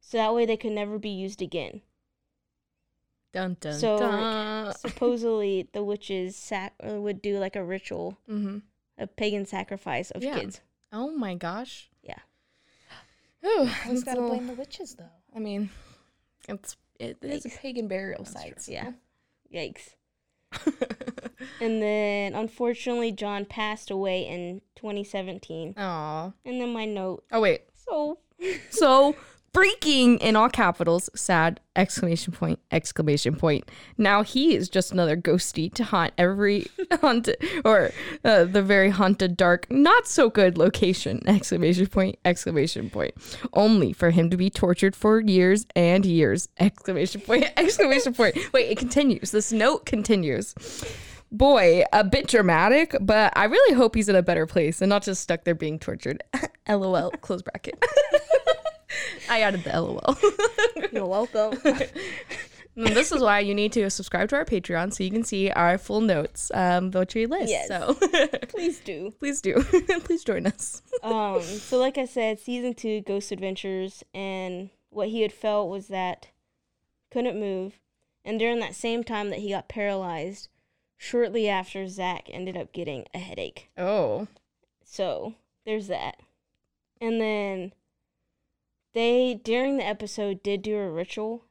so 0.00 0.16
that 0.18 0.34
way 0.34 0.46
they 0.46 0.56
could 0.56 0.72
never 0.72 0.98
be 0.98 1.10
used 1.10 1.42
again. 1.42 1.82
dun 3.32 3.56
dun 3.60 3.74
So, 3.74 3.98
dun. 3.98 4.74
Supposedly, 4.76 5.68
the 5.72 5.82
witches 5.84 6.36
sac- 6.36 6.74
uh, 6.88 7.00
would 7.00 7.20
do 7.20 7.38
like 7.38 7.56
a 7.56 7.64
ritual, 7.64 8.16
mm-hmm. 8.28 8.58
a 8.96 9.06
pagan 9.06 9.44
sacrifice 9.46 10.10
of 10.12 10.22
Yeah. 10.22 10.38
kids. 10.38 10.60
Oh 10.92 11.10
my 11.10 11.34
gosh. 11.34 11.90
Yeah. 12.02 12.18
Oh, 13.44 13.72
Always 13.84 14.00
it's 14.00 14.04
gotta 14.04 14.20
blame 14.22 14.46
the 14.46 14.54
witches 14.54 14.94
though. 14.94 15.10
I 15.34 15.38
mean, 15.38 15.70
it's 16.48 16.76
it 16.98 17.18
is 17.22 17.46
a 17.46 17.50
pagan 17.50 17.88
burial 17.88 18.24
That's 18.24 18.32
site. 18.32 18.64
true. 18.64 18.74
Yeah. 18.74 18.92
Yikes. 19.52 19.94
And 21.60 21.80
then, 21.82 22.34
unfortunately, 22.34 23.12
John 23.12 23.44
passed 23.44 23.90
away 23.90 24.22
in 24.26 24.60
2017. 24.76 25.74
Aw. 25.76 26.32
And 26.44 26.60
then 26.60 26.72
my 26.72 26.84
note. 26.84 27.24
Oh 27.32 27.40
wait. 27.40 27.62
So, 27.74 28.18
So 28.70 29.16
freaking 29.52 30.18
in 30.18 30.36
all 30.36 30.48
capitals, 30.48 31.08
sad 31.14 31.60
exclamation 31.76 32.32
point, 32.32 32.58
exclamation 32.70 33.36
point. 33.36 33.70
Now 33.96 34.22
he 34.22 34.54
is 34.54 34.68
just 34.68 34.92
another 34.92 35.16
ghosty 35.16 35.72
to 35.74 35.84
haunt 35.84 36.12
every 36.18 36.66
haunted 37.00 37.36
or 37.64 37.90
uh, 38.24 38.44
the 38.44 38.62
very 38.62 38.90
haunted, 38.90 39.36
dark, 39.36 39.70
not 39.70 40.06
so 40.06 40.28
good 40.28 40.58
location, 40.58 41.22
exclamation 41.26 41.86
point, 41.86 42.18
exclamation 42.24 42.90
point. 42.90 43.14
Only 43.52 43.92
for 43.92 44.10
him 44.10 44.30
to 44.30 44.36
be 44.36 44.50
tortured 44.50 44.94
for 44.94 45.20
years 45.20 45.66
and 45.74 46.04
years, 46.04 46.48
exclamation 46.58 47.20
point, 47.20 47.46
exclamation 47.56 48.14
point. 48.14 48.36
Wait, 48.52 48.70
it 48.70 48.78
continues. 48.78 49.30
This 49.30 49.52
note 49.52 49.86
continues. 49.86 50.54
Boy, 51.30 51.84
a 51.92 52.04
bit 52.04 52.26
dramatic, 52.26 52.96
but 53.00 53.36
I 53.36 53.44
really 53.44 53.74
hope 53.76 53.94
he's 53.94 54.08
in 54.08 54.16
a 54.16 54.22
better 54.22 54.46
place 54.46 54.80
and 54.80 54.88
not 54.88 55.02
just 55.02 55.22
stuck 55.22 55.44
there 55.44 55.54
being 55.54 55.78
tortured. 55.78 56.22
LOL, 56.66 57.10
close 57.10 57.42
bracket. 57.42 57.82
I 59.30 59.40
added 59.42 59.64
the 59.64 59.80
LOL. 59.80 60.16
you're 60.92 61.06
welcome. 61.06 61.58
And 62.76 62.94
this 62.94 63.10
is 63.10 63.20
why 63.20 63.40
you 63.40 63.56
need 63.56 63.72
to 63.72 63.90
subscribe 63.90 64.28
to 64.28 64.36
our 64.36 64.44
Patreon 64.44 64.94
so 64.94 65.02
you 65.02 65.10
can 65.10 65.24
see 65.24 65.50
our 65.50 65.78
full 65.78 66.00
notes, 66.00 66.48
um, 66.54 66.92
poetry 66.92 67.26
list. 67.26 67.50
Yes. 67.50 67.66
So 67.66 67.94
Please 68.50 68.78
do. 68.78 69.12
please 69.18 69.40
do. 69.40 69.64
please 70.04 70.22
join 70.22 70.46
us. 70.46 70.80
um 71.02 71.42
so 71.42 71.76
like 71.78 71.98
i 71.98 72.04
said 72.04 72.38
season 72.38 72.74
two 72.74 73.00
ghost 73.00 73.32
adventures 73.32 74.04
and 74.14 74.70
what 74.90 75.08
he 75.08 75.22
had 75.22 75.32
felt 75.32 75.68
was 75.68 75.88
that 75.88 76.28
couldn't 77.10 77.38
move 77.40 77.80
and 78.24 78.38
during 78.38 78.60
that 78.60 78.76
same 78.76 79.02
time 79.02 79.30
that 79.30 79.40
he 79.40 79.50
got 79.50 79.68
paralyzed 79.68 80.48
shortly 80.96 81.48
after 81.48 81.86
Zak 81.88 82.28
ended 82.32 82.56
up 82.56 82.72
getting 82.72 83.06
a 83.12 83.18
headache 83.18 83.70
Oh. 83.76 84.28
so 84.84 85.34
there's 85.66 85.88
that 85.88 86.20
and 87.00 87.20
then 87.20 87.72
they 88.94 89.40
during 89.42 89.76
the 89.76 89.86
episode 89.86 90.42
did 90.42 90.62
do 90.62 90.76
a 90.76 90.90
ritual 90.90 91.44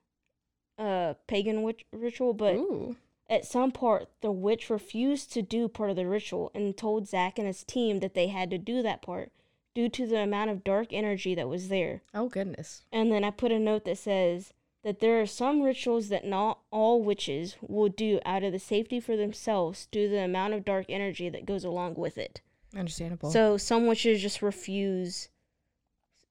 uh 0.77 1.13
pagan 1.27 1.63
witch 1.63 1.85
ritual 1.91 2.33
but 2.33 2.55
Ooh. 2.55 2.95
at 3.29 3.45
some 3.45 3.71
part, 3.71 4.09
the 4.21 4.31
witch 4.31 4.69
refused 4.69 5.33
to 5.33 5.41
do 5.41 5.67
part 5.67 5.89
of 5.89 5.95
the 5.95 6.07
ritual 6.07 6.51
and 6.53 6.77
told 6.77 7.07
Zak 7.07 7.37
and 7.37 7.47
his 7.47 7.63
team 7.63 7.99
that 7.99 8.13
they 8.13 8.27
had 8.27 8.49
to 8.51 8.57
do 8.57 8.81
that 8.81 9.01
part 9.01 9.31
due 9.77 9.89
to 9.89 10.07
the 10.07 10.17
amount 10.17 10.49
of 10.49 10.63
dark 10.63 10.87
energy 10.91 11.35
that 11.35 11.47
was 11.47 11.69
there. 11.69 12.01
Oh 12.13 12.29
goodness. 12.29 12.83
And 12.91 13.11
then 13.11 13.23
I 13.23 13.31
put 13.31 13.51
a 13.51 13.59
note 13.59 13.85
that 13.85 13.99
says 13.99 14.53
that 14.83 14.99
there 15.01 15.21
are 15.21 15.25
some 15.25 15.61
rituals 15.61 16.09
that 16.09 16.25
not 16.25 16.59
all 16.71 17.03
witches 17.03 17.57
will 17.61 17.89
do 17.89 18.19
out 18.25 18.43
of 18.43 18.53
the 18.53 18.59
safety 18.59 18.99
for 18.99 19.17
themselves 19.17 19.87
due 19.91 20.07
to 20.07 20.09
the 20.09 20.23
amount 20.23 20.53
of 20.53 20.65
dark 20.65 20.85
energy 20.89 21.29
that 21.29 21.45
goes 21.45 21.63
along 21.63 21.95
with 21.95 22.17
it. 22.17 22.41
Understandable. 22.75 23.29
So 23.29 23.57
some 23.57 23.85
witches 23.85 24.21
just 24.21 24.41
refuse 24.41 25.29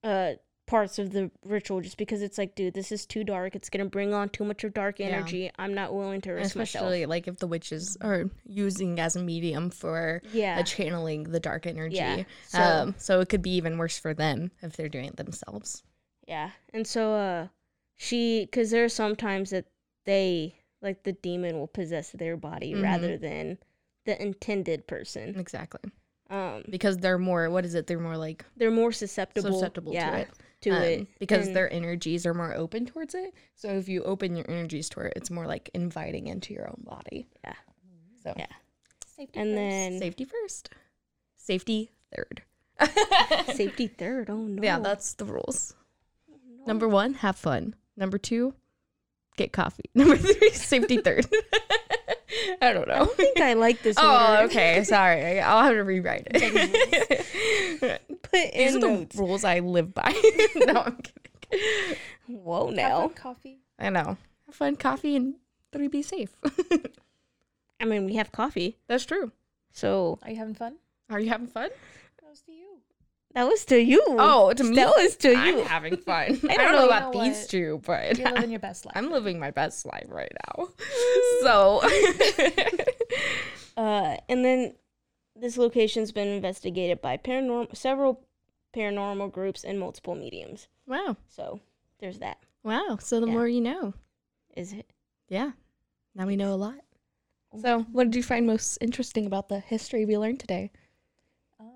uh 0.02 0.32
parts 0.66 0.98
of 0.98 1.12
the 1.12 1.30
ritual 1.44 1.80
just 1.80 1.96
because 1.96 2.22
it's 2.22 2.38
like, 2.38 2.54
dude, 2.56 2.74
this 2.74 2.90
is 2.90 3.06
too 3.06 3.22
dark. 3.22 3.54
It's 3.54 3.70
gonna 3.70 3.84
bring 3.84 4.12
on 4.12 4.28
too 4.30 4.44
much 4.44 4.64
of 4.64 4.74
dark 4.74 4.98
Yeah. 4.98 5.06
energy. 5.06 5.50
I'm 5.58 5.74
not 5.74 5.94
willing 5.94 6.20
to 6.22 6.32
risk 6.32 6.56
myself. 6.56 6.82
especially 6.86 7.06
like 7.06 7.28
if 7.28 7.36
the 7.38 7.46
witches 7.46 7.96
are 8.00 8.24
using 8.44 8.98
as 8.98 9.14
a 9.16 9.22
medium 9.22 9.70
for 9.70 10.22
Yeah. 10.32 10.58
uh, 10.58 10.62
channeling 10.64 11.24
the 11.24 11.38
dark 11.40 11.66
energy. 11.66 11.96
Yeah, 11.96 12.24
so- 12.48 12.60
um, 12.60 12.94
so 12.98 13.20
it 13.20 13.28
could 13.28 13.42
be 13.42 13.50
even 13.54 13.78
worse 13.78 13.98
for 13.98 14.12
them 14.12 14.50
if 14.60 14.76
they're 14.76 14.88
doing 14.88 15.04
it 15.06 15.16
themselves. 15.16 15.84
Yeah. 16.26 16.50
And 16.72 16.86
so 16.86 17.12
uh 17.14 17.48
she 17.94 18.46
cuz 18.52 18.70
there 18.70 18.84
are 18.84 18.88
some 18.88 19.14
times 19.16 19.50
that 19.50 19.66
they 20.04 20.56
like 20.82 21.04
the 21.04 21.12
demon 21.12 21.58
will 21.58 21.68
possess 21.68 22.10
their 22.10 22.36
body 22.36 22.74
Mhm. 22.74 22.82
rather 22.82 23.16
than 23.16 23.58
the 24.04 24.20
intended 24.20 24.86
person. 24.88 25.38
Exactly. 25.38 25.90
Um 26.28 26.64
Because 26.68 26.98
they're 26.98 27.18
more. 27.18 27.48
What 27.50 27.64
is 27.64 27.74
it? 27.76 27.86
They're 27.86 28.00
more 28.00 28.16
like 28.16 28.44
they're 28.56 28.70
more 28.72 28.90
susceptible, 28.92 29.52
susceptible 29.52 29.92
yeah, 29.94 30.10
to 30.10 30.16
it. 30.22 30.28
To 30.72 30.76
um, 30.76 30.82
it 30.82 31.06
because 31.18 31.46
and- 31.48 31.56
their 31.56 31.72
energies 31.72 32.26
are 32.26 32.34
more 32.34 32.54
open 32.54 32.86
towards 32.86 33.14
it. 33.14 33.34
So 33.54 33.68
if 33.68 33.88
you 33.88 34.02
open 34.04 34.36
your 34.36 34.48
energies 34.50 34.88
toward 34.88 35.08
it, 35.08 35.12
it's 35.16 35.30
more 35.30 35.46
like 35.46 35.70
inviting 35.74 36.26
into 36.26 36.52
your 36.54 36.68
own 36.68 36.82
body. 36.84 37.26
Yeah. 37.44 37.54
So 38.22 38.34
Yeah. 38.36 38.46
Safety 39.16 39.40
and 39.40 39.48
first. 39.50 39.56
then 39.56 39.98
safety 39.98 40.24
first, 40.24 40.70
safety 41.36 41.90
third. 42.14 42.42
safety 43.54 43.86
third. 43.86 44.28
Oh 44.28 44.36
no. 44.36 44.62
Yeah, 44.62 44.78
that's 44.78 45.14
the 45.14 45.24
rules. 45.24 45.74
Oh, 46.30 46.36
no. 46.58 46.64
Number 46.66 46.86
one, 46.88 47.14
have 47.14 47.36
fun. 47.36 47.74
Number 47.96 48.18
two, 48.18 48.52
get 49.38 49.52
coffee. 49.52 49.88
Number 49.94 50.16
three, 50.18 50.50
safety 50.50 50.98
third. 50.98 51.26
I 52.60 52.72
don't 52.74 52.90
I 52.90 52.98
know. 52.98 53.04
don't 53.06 53.16
think 53.16 53.40
I 53.40 53.54
like 53.54 53.82
this 53.82 53.96
Oh, 53.98 54.30
order. 54.34 54.42
okay. 54.44 54.84
Sorry. 54.84 55.40
I'll 55.40 55.62
have 55.64 55.72
to 55.72 55.82
rewrite 55.84 56.26
it. 56.30 58.02
Put 58.22 58.52
These 58.52 58.72
are 58.72 58.74
in 58.76 58.80
the 58.80 58.88
notes. 58.88 59.16
rules 59.16 59.44
I 59.44 59.60
live 59.60 59.92
by. 59.94 60.10
no, 60.56 60.74
I'm 60.82 60.98
kidding. 61.40 61.96
Whoa 62.28 62.66
Have 62.66 62.74
now. 62.74 63.00
fun 63.02 63.14
coffee. 63.14 63.58
I 63.78 63.90
know. 63.90 64.16
Have 64.46 64.54
fun, 64.54 64.76
coffee, 64.76 65.16
and 65.16 65.34
three, 65.72 65.88
be 65.88 66.02
safe. 66.02 66.34
I 67.80 67.84
mean, 67.84 68.06
we 68.06 68.14
have 68.14 68.32
coffee. 68.32 68.78
That's 68.88 69.04
true. 69.04 69.32
So 69.72 70.18
Are 70.22 70.30
you 70.30 70.36
having 70.36 70.54
fun? 70.54 70.76
Are 71.10 71.20
you 71.20 71.28
having 71.28 71.46
fun? 71.48 71.68
That 72.22 72.30
was 72.30 72.40
to 72.42 72.52
you. 72.52 72.66
that 73.34 73.46
was 73.46 73.64
to 73.66 73.78
you. 73.78 74.02
Oh, 74.08 74.52
to 74.54 74.64
me, 74.64 74.76
That 74.76 74.88
was 74.96 75.16
to 75.18 75.34
I'm 75.34 75.58
you. 75.58 75.64
having 75.64 75.96
fun. 75.98 76.14
I 76.24 76.30
don't 76.32 76.42
don't, 76.42 76.58
know, 76.58 76.72
know 76.72 76.80
you 76.84 76.86
about 76.90 77.12
know 77.14 77.22
these 77.24 77.40
what? 77.42 77.50
two, 77.50 77.82
but 77.86 78.18
You're 78.18 78.32
living 78.32 78.50
your 78.50 78.60
best 78.60 78.86
life. 78.86 78.94
I'm 78.96 79.10
living 79.10 79.38
my 79.38 79.50
best 79.50 79.84
life 79.86 80.06
right 80.08 80.32
now. 80.56 80.68
So, 81.42 81.82
Uh, 83.76 84.16
and 84.30 84.42
then 84.42 84.74
this 85.38 85.56
location's 85.58 86.12
been 86.12 86.28
investigated 86.28 87.00
by 87.00 87.16
paranormal 87.16 87.76
several 87.76 88.20
paranormal 88.74 89.32
groups 89.32 89.64
and 89.64 89.78
multiple 89.78 90.14
mediums. 90.14 90.68
wow, 90.86 91.16
So 91.28 91.60
there's 92.00 92.18
that. 92.18 92.38
wow. 92.62 92.98
So 93.00 93.20
the 93.20 93.26
Yeah. 93.26 93.32
more 93.32 93.48
you 93.48 93.60
know. 93.60 93.94
Is 94.56 94.72
it? 94.72 94.90
Yeah. 95.28 95.52
Now 96.14 96.26
we 96.26 96.36
know 96.36 96.52
a 96.52 96.56
lot. 96.56 96.80
So, 97.60 97.82
what 97.92 98.04
did 98.04 98.16
you 98.16 98.22
find 98.22 98.46
most 98.46 98.76
interesting 98.82 99.24
about 99.26 99.48
the 99.48 99.60
history 99.60 100.04
we 100.04 100.18
learned 100.18 100.40
today? 100.40 100.70
Um, 101.58 101.70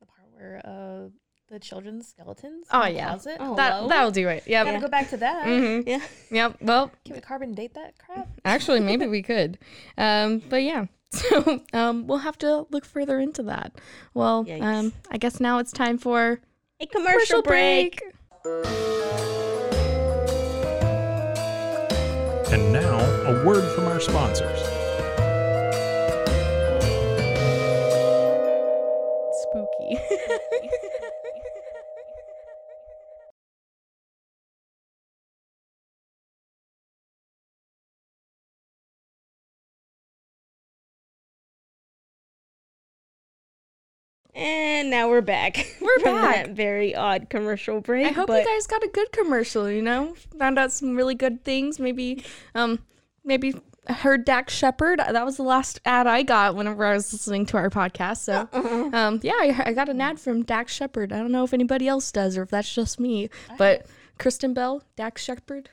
the 0.00 0.06
part 0.06 0.28
where 0.32 0.60
uh 0.64 1.08
the 1.48 1.58
children's 1.58 2.08
skeletons. 2.08 2.66
Oh, 2.72 2.82
in 2.82 2.94
yeah. 2.96 3.08
Closet. 3.08 3.36
Oh, 3.40 3.54
That 3.56 3.72
Hello? 3.74 3.88
that'll 3.88 4.10
do 4.12 4.28
it. 4.28 4.44
Yep. 4.46 4.66
Gotta 4.66 4.78
go 4.80 4.88
back 4.88 5.08
to 5.10 5.16
that. 5.18 5.46
Mm-hmm. 5.46 5.88
Yeah. 5.88 6.00
Yep. 6.30 6.56
Well, 6.62 6.92
Can 7.04 7.16
we 7.16 7.20
carbon 7.20 7.52
date 7.54 7.74
that 7.74 7.94
crap? 7.98 8.28
actually, 8.44 8.78
maybe 8.80 9.06
we 9.08 9.22
could. 9.22 9.58
Um, 9.98 10.38
but 10.48 10.62
yeah. 10.62 10.86
So, 11.12 11.60
um, 11.72 12.06
we'll 12.06 12.18
have 12.18 12.38
to 12.38 12.66
look 12.70 12.84
further 12.84 13.18
into 13.18 13.42
that. 13.44 13.72
Well, 14.14 14.46
um, 14.60 14.92
I 15.10 15.18
guess 15.18 15.40
now 15.40 15.58
it's 15.58 15.72
time 15.72 15.98
for 15.98 16.40
A 16.78 16.86
commercial, 16.86 17.42
break. 17.42 18.00
And 22.52 22.72
now, 22.72 22.98
a 23.26 23.44
word 23.44 23.68
from 23.74 23.86
our 23.86 24.00
sponsors. 24.00 24.79
And 44.40 44.88
now 44.88 45.10
we're 45.10 45.20
back. 45.20 45.76
We're 45.82 45.98
from 46.00 46.14
back. 46.14 46.46
That 46.46 46.56
very 46.56 46.94
odd 46.94 47.28
commercial 47.28 47.82
break. 47.82 48.06
I 48.06 48.10
hope 48.10 48.28
but 48.28 48.42
you 48.42 48.48
guys 48.48 48.66
got 48.66 48.82
a 48.82 48.88
good 48.88 49.12
commercial. 49.12 49.70
You 49.70 49.82
know, 49.82 50.14
found 50.38 50.58
out 50.58 50.72
some 50.72 50.96
really 50.96 51.14
good 51.14 51.44
things. 51.44 51.78
Maybe, 51.78 52.24
um, 52.54 52.78
maybe 53.22 53.54
heard 53.86 54.24
Dax 54.24 54.54
Shepard. 54.54 54.98
That 54.98 55.26
was 55.26 55.36
the 55.36 55.42
last 55.42 55.80
ad 55.84 56.06
I 56.06 56.22
got 56.22 56.56
whenever 56.56 56.86
I 56.86 56.94
was 56.94 57.12
listening 57.12 57.44
to 57.46 57.58
our 57.58 57.68
podcast. 57.68 58.18
So, 58.18 58.48
um, 58.94 59.20
yeah, 59.22 59.34
I, 59.34 59.62
I 59.66 59.72
got 59.74 59.90
an 59.90 60.00
ad 60.00 60.18
from 60.18 60.42
Dax 60.42 60.72
Shepard. 60.72 61.12
I 61.12 61.18
don't 61.18 61.32
know 61.32 61.44
if 61.44 61.52
anybody 61.52 61.86
else 61.86 62.10
does 62.10 62.38
or 62.38 62.42
if 62.42 62.50
that's 62.50 62.74
just 62.74 62.98
me, 62.98 63.28
but 63.58 63.84
Kristen 64.18 64.54
Bell, 64.54 64.82
Dax 64.96 65.22
Shepard, 65.22 65.68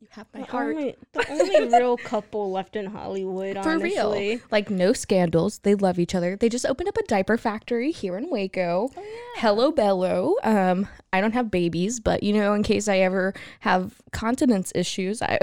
you 0.00 0.08
have 0.10 0.26
my 0.34 0.40
the 0.40 0.46
heart. 0.46 0.76
only, 0.76 0.96
the 1.12 1.30
only 1.30 1.68
real 1.78 1.96
couple 1.96 2.50
left 2.52 2.76
in 2.76 2.86
Hollywood, 2.86 3.54
For 3.62 3.70
honestly. 3.70 4.28
real. 4.28 4.40
Like 4.50 4.68
no 4.68 4.92
scandals. 4.92 5.58
They 5.60 5.74
love 5.74 5.98
each 5.98 6.14
other. 6.14 6.36
They 6.36 6.48
just 6.50 6.66
opened 6.66 6.88
up 6.90 6.96
a 6.98 7.02
diaper 7.04 7.38
factory 7.38 7.92
here 7.92 8.16
in 8.18 8.28
Waco. 8.30 8.90
Hello 9.36 9.70
Bello. 9.72 10.34
Um, 10.42 10.86
I 11.12 11.20
don't 11.22 11.32
have 11.32 11.50
babies, 11.50 11.98
but 12.00 12.22
you 12.22 12.34
know, 12.34 12.52
in 12.52 12.62
case 12.62 12.88
I 12.88 12.98
ever 12.98 13.32
have 13.60 13.94
continence 14.12 14.70
issues, 14.74 15.22
I, 15.22 15.38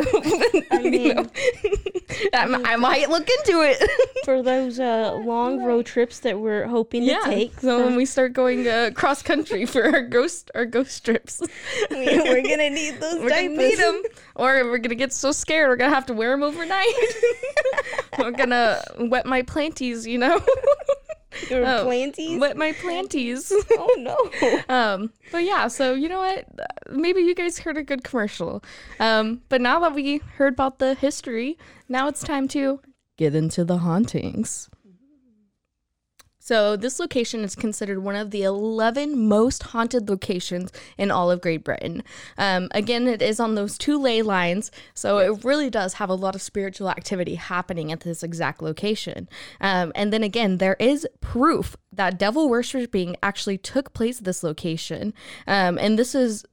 you 0.83 1.15
know, 1.15 1.25
I, 2.33 2.75
might 2.75 3.09
look 3.09 3.29
into 3.29 3.61
it. 3.61 3.81
For 4.25 4.41
those 4.41 4.79
uh, 4.79 5.13
long 5.15 5.63
road 5.63 5.85
trips 5.85 6.19
that 6.19 6.39
we're 6.39 6.67
hoping 6.67 7.05
to 7.05 7.19
take. 7.23 7.59
So 7.59 7.85
when 7.85 7.95
we 7.95 8.05
start 8.05 8.33
going 8.33 8.67
uh, 8.67 8.91
cross 8.93 9.21
country 9.21 9.65
for 9.65 9.83
our 9.83 10.01
ghost 10.01 10.49
our 10.55 10.65
ghost 10.65 11.03
trips, 11.03 11.41
we, 11.91 12.05
we're 12.05 12.41
gonna 12.41 12.69
need 12.69 12.99
those 12.99 13.21
we're 13.21 13.29
gonna 13.29 13.49
need 13.49 13.77
them, 13.77 14.01
or 14.35 14.65
we're 14.65 14.77
gonna 14.77 14.95
get 14.95 15.13
so 15.13 15.31
scared 15.31 15.69
we're 15.69 15.75
gonna 15.75 15.93
have 15.93 16.05
to 16.05 16.13
wear 16.13 16.31
them 16.31 16.43
overnight. 16.43 16.93
we're 18.17 18.31
gonna 18.31 18.81
wet 18.99 19.25
my 19.25 19.41
planties, 19.41 20.07
you 20.07 20.17
know. 20.17 20.41
Your 21.49 21.65
Oh, 21.65 21.83
planties. 21.83 22.39
Wet 22.39 22.57
my 22.57 22.73
planties. 22.73 23.51
oh 23.71 23.95
no. 23.97 24.59
um, 24.69 25.11
but 25.31 25.43
yeah, 25.43 25.67
so 25.67 25.93
you 25.93 26.09
know 26.09 26.19
what? 26.19 26.45
Maybe 26.89 27.21
you 27.21 27.35
guys 27.35 27.59
heard 27.59 27.77
a 27.77 27.83
good 27.83 28.03
commercial. 28.03 28.63
Um, 28.99 29.41
but 29.49 29.61
now 29.61 29.79
that 29.79 29.93
we 29.93 30.17
heard 30.37 30.53
about 30.53 30.79
the 30.79 30.95
history, 30.95 31.57
now 31.89 32.07
it's 32.07 32.23
time 32.23 32.47
to 32.49 32.79
get 33.17 33.35
into 33.35 33.63
the 33.63 33.77
hauntings. 33.79 34.69
So, 36.45 36.75
this 36.75 36.99
location 36.99 37.45
is 37.45 37.55
considered 37.55 37.99
one 37.99 38.17
of 38.17 38.31
the 38.31 38.43
11 38.43 39.17
most 39.29 39.63
haunted 39.63 40.09
locations 40.09 40.73
in 40.97 41.09
all 41.09 41.31
of 41.31 41.39
Great 41.39 41.63
Britain. 41.63 42.03
Um, 42.37 42.67
again, 42.71 43.07
it 43.07 43.21
is 43.21 43.39
on 43.39 43.55
those 43.55 43.77
two 43.77 43.97
ley 43.97 44.21
lines, 44.21 44.69
so 44.93 45.19
it 45.19 45.45
really 45.45 45.69
does 45.69 45.93
have 45.93 46.09
a 46.09 46.15
lot 46.15 46.35
of 46.35 46.41
spiritual 46.41 46.89
activity 46.89 47.35
happening 47.35 47.93
at 47.93 48.01
this 48.01 48.23
exact 48.23 48.61
location. 48.61 49.29
Um, 49.61 49.93
and 49.95 50.11
then 50.11 50.21
again, 50.21 50.57
there 50.57 50.75
is 50.81 51.07
proof 51.21 51.77
that 51.93 52.19
devil 52.19 52.49
worshipping 52.49 53.15
actually 53.23 53.57
took 53.57 53.93
place 53.93 54.17
at 54.17 54.25
this 54.25 54.43
location. 54.43 55.13
Um, 55.47 55.77
and 55.77 55.97
this 55.97 56.13
is 56.13 56.43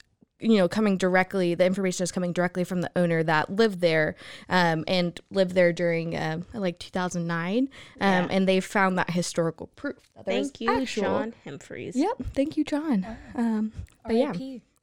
you 0.41 0.57
know 0.57 0.69
coming 0.69 0.97
directly 0.97 1.55
the 1.55 1.65
information 1.65 2.03
is 2.05 2.11
coming 2.11 2.33
directly 2.33 2.65
from 2.65 2.81
the 2.81 2.91
owner 2.97 3.23
that 3.23 3.51
lived 3.51 3.81
there 3.81 4.15
um, 4.49 4.85
and 4.89 5.21
lived 5.31 5.55
there 5.55 5.73
during 5.73 6.17
um 6.17 6.45
like 6.55 6.79
2009 6.79 7.69
um, 8.01 8.29
and 8.31 8.49
they 8.49 8.61
found 8.61 8.99
that 8.99 9.11
historical 9.11 9.67
proof. 9.77 9.97
That 10.17 10.25
Thank 10.25 10.61
you, 10.61 10.71
actual- 10.71 11.03
Sean 11.05 11.35
Humphreys. 11.45 11.95
yep 11.97 12.17
thank 12.35 12.57
you 12.57 12.65
john. 12.65 13.07
Um, 13.35 13.73
but 14.05 14.15
yeah. 14.17 14.33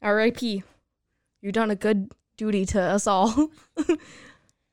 R.I.P. 0.02 0.56
rip 0.58 0.66
you've 1.42 1.54
done 1.54 1.72
a 1.72 1.76
good 1.76 2.12
duty 2.38 2.66
to 2.68 2.80
us 2.82 3.08
all. 3.08 3.50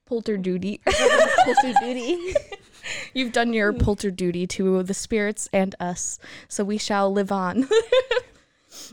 Polter 0.06 0.36
duty. 0.36 0.80
Polter 0.86 1.72
duty. 1.80 2.34
you've 3.14 3.32
done 3.32 3.54
your 3.54 3.72
polter 3.72 4.10
duty 4.10 4.46
to 4.48 4.82
the 4.82 4.92
spirits 4.92 5.48
and 5.52 5.74
us. 5.80 6.18
So 6.46 6.62
we 6.62 6.76
shall 6.76 7.10
live 7.10 7.32
on 7.32 7.66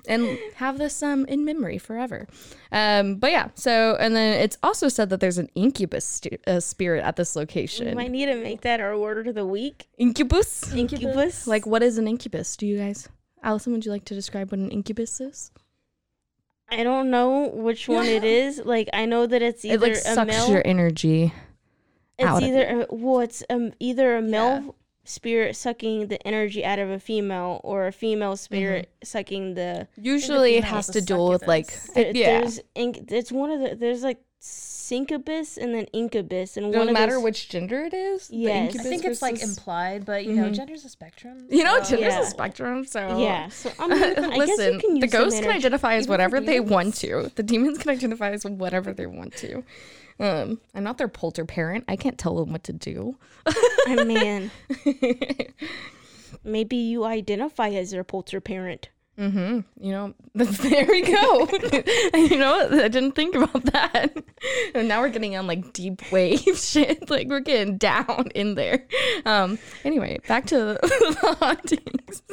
and 0.07 0.38
have 0.55 0.77
this 0.77 1.01
um 1.03 1.25
in 1.25 1.45
memory 1.45 1.77
forever 1.77 2.27
um 2.71 3.15
but 3.15 3.31
yeah 3.31 3.50
so 3.55 3.95
and 4.00 4.15
then 4.15 4.39
it's 4.39 4.57
also 4.63 4.87
said 4.87 5.09
that 5.09 5.20
there's 5.20 5.37
an 5.37 5.50
incubus 5.55 6.22
uh, 6.48 6.59
spirit 6.59 7.03
at 7.03 7.15
this 7.15 7.35
location. 7.35 7.87
We 7.89 7.96
might 7.96 8.11
need 8.11 8.27
to 8.27 8.35
make 8.35 8.61
that 8.61 8.79
our 8.79 8.98
word 8.98 9.27
of 9.27 9.35
the 9.35 9.46
week. 9.46 9.87
incubus 9.98 10.74
Incubus. 10.74 11.48
like 11.48 11.65
what 11.65 11.83
is 11.83 11.98
an 11.98 12.07
incubus 12.07 12.55
do 12.57 12.65
you 12.65 12.77
guys 12.77 13.09
allison 13.44 13.74
would 13.74 13.85
you 13.85 13.91
like 13.91 14.05
to 14.05 14.15
describe 14.15 14.51
what 14.51 14.59
an 14.59 14.70
incubus 14.70 15.20
is 15.20 15.51
I 16.74 16.83
don't 16.83 17.09
know 17.09 17.50
which 17.50 17.89
one 17.89 18.05
it 18.05 18.24
is. 18.46 18.61
Like 18.63 18.89
I 18.94 19.05
know 19.05 19.27
that 19.27 19.41
it's 19.41 19.65
either 19.65 19.75
it 19.75 19.81
like 19.81 19.91
a 19.91 19.96
sucks 19.98 20.31
male. 20.31 20.50
your 20.50 20.61
energy 20.63 21.33
it's 22.22 22.41
either 22.41 22.85
a, 22.89 22.96
well, 22.96 23.20
it's 23.22 23.44
um, 23.50 23.74
either 23.79 24.15
a 24.15 24.22
male 24.22 24.75
spirit 25.03 25.55
sucking 25.55 26.07
the 26.07 26.25
energy 26.27 26.64
out 26.64 26.79
of 26.79 26.90
a 26.90 27.00
female, 27.00 27.59
or 27.64 27.87
a 27.87 27.92
female 27.92 28.35
spirit 28.37 28.90
sucking 29.03 29.55
the. 29.55 29.87
usually 29.98 30.55
it 30.55 30.64
has 30.64 30.87
to 30.87 31.00
a 31.00 31.01
do 31.01 31.18
with 31.24 31.48
like 31.48 31.70
succubus. 31.72 31.94
There, 31.96 32.11
yeah 32.16 32.40
There's 32.42 32.59
inc- 32.75 33.11
it's 33.11 33.31
one 33.31 33.50
of 33.51 33.59
the 33.61 33.75
there's 33.75 34.03
like 34.03 34.20
succubus 34.44 35.57
and 35.57 35.74
then 35.74 35.85
incubus 35.94 36.57
and 36.57 36.72
no 36.72 36.79
one 36.79 36.90
of 36.90 36.94
matter 36.94 37.14
those, 37.14 37.24
which 37.24 37.50
gender 37.50 37.83
it 37.83 37.94
is 37.94 38.27
the 38.27 38.35
Yes. 38.37 38.75
I 38.77 38.79
I 38.79 38.83
think 38.83 39.05
it's 39.05 39.22
like 39.22 39.42
implied, 39.42 40.05
but 40.05 40.25
you 40.25 40.33
know, 40.33 40.50
Mhm. 40.50 40.53
gender's 40.55 40.83
a 40.85 40.90
spectrum. 40.90 41.46
you 41.50 41.64
know 41.64 41.81
so- 41.81 41.96
gender's 41.96 42.14
Yeah. 42.14 42.22
a 42.22 42.25
spectrum 42.25 42.85
so 42.85 43.20
Yeah, 43.20 43.48
so 43.50 43.72
I, 43.79 43.87
mean, 43.87 44.03
I 44.03 44.14
guess 44.14 44.37
Listen, 44.37 44.74
you 44.74 44.79
can 44.79 44.94
the 45.00 45.05
use 45.07 45.11
some 45.11 45.24
ghosts 45.24 45.40
can 45.40 45.50
identify 45.51 45.94
as 45.96 46.03
Even 46.03 46.07
for 46.07 46.11
whatever 46.11 46.40
they 46.42 46.59
want 46.59 46.96
to. 46.96 47.31
The 47.35 47.44
demons 47.44 47.77
can 47.77 47.92
identify 47.92 48.31
as 48.31 48.44
whatever 48.46 48.94
they 48.94 49.05
want 49.05 49.35
to. 49.37 49.64
Um, 50.22 50.62
I'm 50.75 50.84
not 50.84 51.00
their 51.00 51.07
polter 51.07 51.46
parent. 51.46 51.84
I 51.88 51.96
can't 51.96 52.18
tell 52.18 52.36
them 52.36 52.51
what 52.51 52.64
to 52.66 52.74
do. 52.74 53.18
I 53.88 54.03
mean, 54.03 54.51
maybe 56.44 56.75
you 56.75 57.05
identify 57.05 57.70
as 57.70 57.90
their 57.90 58.03
polter 58.03 58.40
parent. 58.40 58.90
Mm-hmm. 59.22 59.60
You 59.79 59.92
know, 59.92 60.14
there 60.34 60.86
we 60.88 61.01
go. 61.01 61.48
you 62.16 62.38
know, 62.38 62.68
I 62.72 62.88
didn't 62.88 63.14
think 63.14 63.36
about 63.36 63.64
that. 63.66 64.16
And 64.74 64.88
now 64.88 65.01
we're 65.01 65.10
getting 65.10 65.36
on 65.36 65.46
like 65.46 65.72
deep 65.74 66.12
wave 66.12 66.57
shit. 66.57 67.10
Like 67.10 67.27
we're 67.27 67.42
getting 67.42 67.77
down 67.77 68.29
in 68.34 68.55
there. 68.55 68.86
Um. 69.25 69.60
Anyway, 69.86 70.20
back 70.27 70.48
to 70.48 70.55
the 70.81 71.36
hauntings. 71.40 72.24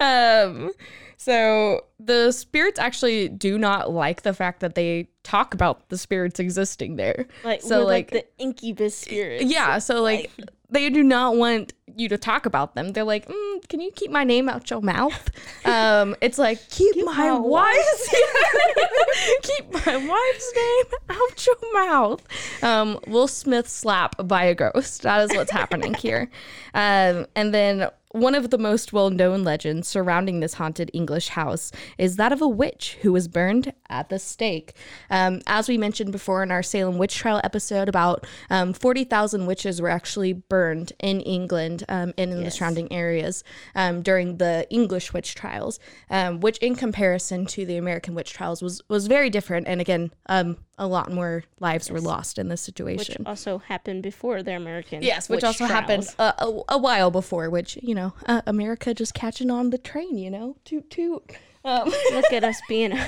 Um. 0.00 0.70
So 1.16 1.86
the 1.98 2.32
spirits 2.32 2.78
actually 2.78 3.28
do 3.30 3.58
not 3.58 3.90
like 3.90 4.22
the 4.22 4.34
fact 4.34 4.60
that 4.60 4.74
they 4.74 5.08
talk 5.22 5.54
about 5.54 5.88
the 5.88 5.96
spirits 5.98 6.38
existing 6.38 6.96
there. 6.96 7.26
Like 7.42 7.62
So, 7.62 7.84
like- 7.84 8.12
like, 8.12 8.24
the 8.36 8.42
incubus 8.42 8.96
spirits. 8.96 9.44
Yeah, 9.44 9.78
so 9.78 10.02
like, 10.02 10.30
they 10.74 10.90
do 10.90 11.02
not 11.02 11.36
want 11.36 11.72
you 11.96 12.08
to 12.08 12.18
talk 12.18 12.44
about 12.44 12.74
them. 12.74 12.92
They're 12.92 13.04
like, 13.04 13.28
mm, 13.28 13.68
"Can 13.68 13.80
you 13.80 13.90
keep 13.92 14.10
my 14.10 14.24
name 14.24 14.48
out 14.48 14.68
your 14.70 14.80
mouth?" 14.82 15.30
Um, 15.66 16.14
it's 16.20 16.36
like 16.36 16.58
keep, 16.68 16.94
my, 17.06 17.30
my 17.30 17.32
wife's 17.32 18.08
keep 19.42 19.72
my 19.72 19.96
wife's 19.96 20.52
name 20.54 21.18
out 21.18 21.46
your 21.46 21.86
mouth. 21.86 22.62
Um, 22.62 23.00
Will 23.06 23.28
Smith 23.28 23.66
slap 23.66 24.14
by 24.28 24.44
a 24.44 24.54
ghost. 24.54 25.02
That 25.02 25.22
is 25.22 25.34
what's 25.34 25.50
happening 25.50 25.94
here. 25.94 26.30
Um, 26.74 27.26
and 27.36 27.54
then 27.54 27.88
one 28.14 28.36
of 28.36 28.50
the 28.50 28.58
most 28.58 28.92
well 28.92 29.10
known 29.10 29.42
legends 29.42 29.88
surrounding 29.88 30.38
this 30.38 30.54
haunted 30.54 30.88
English 30.94 31.30
house 31.30 31.72
is 31.98 32.14
that 32.14 32.32
of 32.32 32.40
a 32.40 32.46
witch 32.46 32.96
who 33.02 33.12
was 33.12 33.26
burned 33.26 33.72
at 33.90 34.08
the 34.08 34.20
stake. 34.20 34.76
Um, 35.10 35.40
as 35.48 35.68
we 35.68 35.76
mentioned 35.76 36.12
before 36.12 36.44
in 36.44 36.52
our 36.52 36.62
Salem 36.62 36.96
witch 36.96 37.16
trial 37.16 37.40
episode, 37.42 37.88
about 37.88 38.24
um, 38.50 38.72
40,000 38.72 39.46
witches 39.46 39.82
were 39.82 39.88
actually 39.88 40.32
burned 40.32 40.92
in 41.00 41.22
England 41.22 41.82
um, 41.88 42.14
and 42.16 42.30
in 42.30 42.44
the 42.44 42.52
surrounding 42.52 42.90
areas 42.92 43.42
um, 43.74 44.00
during 44.00 44.36
the 44.36 44.64
English 44.70 45.12
witch 45.12 45.34
trials, 45.34 45.80
um, 46.08 46.38
which 46.38 46.58
in 46.58 46.76
comparison 46.76 47.46
to 47.46 47.66
the 47.66 47.76
American 47.76 48.14
witch 48.14 48.32
trials 48.32 48.62
was, 48.62 48.80
was 48.88 49.08
very 49.08 49.28
different. 49.28 49.66
And 49.66 49.80
again, 49.80 50.12
um, 50.26 50.58
a 50.78 50.86
lot 50.86 51.12
more 51.12 51.44
lives 51.60 51.90
were 51.90 52.00
lost 52.00 52.38
in 52.38 52.48
this 52.48 52.60
situation. 52.60 53.16
which 53.20 53.28
also 53.28 53.58
happened 53.58 54.02
before 54.02 54.42
the 54.42 54.54
American. 54.54 55.02
Yes, 55.02 55.28
which 55.28 55.38
witch 55.38 55.44
also 55.44 55.66
happened 55.66 56.06
a, 56.18 56.34
a, 56.38 56.62
a 56.70 56.78
while 56.78 57.10
before, 57.10 57.48
which, 57.50 57.78
you 57.82 57.94
know, 57.94 58.12
uh, 58.26 58.42
America 58.46 58.92
just 58.94 59.14
catching 59.14 59.50
on 59.50 59.70
the 59.70 59.78
train, 59.78 60.18
you 60.18 60.30
know, 60.30 60.56
toot 60.64 60.90
toot. 60.90 61.22
Um, 61.64 61.88
Look 62.12 62.32
at 62.32 62.44
us 62.44 62.60
being. 62.68 62.92
A, 62.92 63.06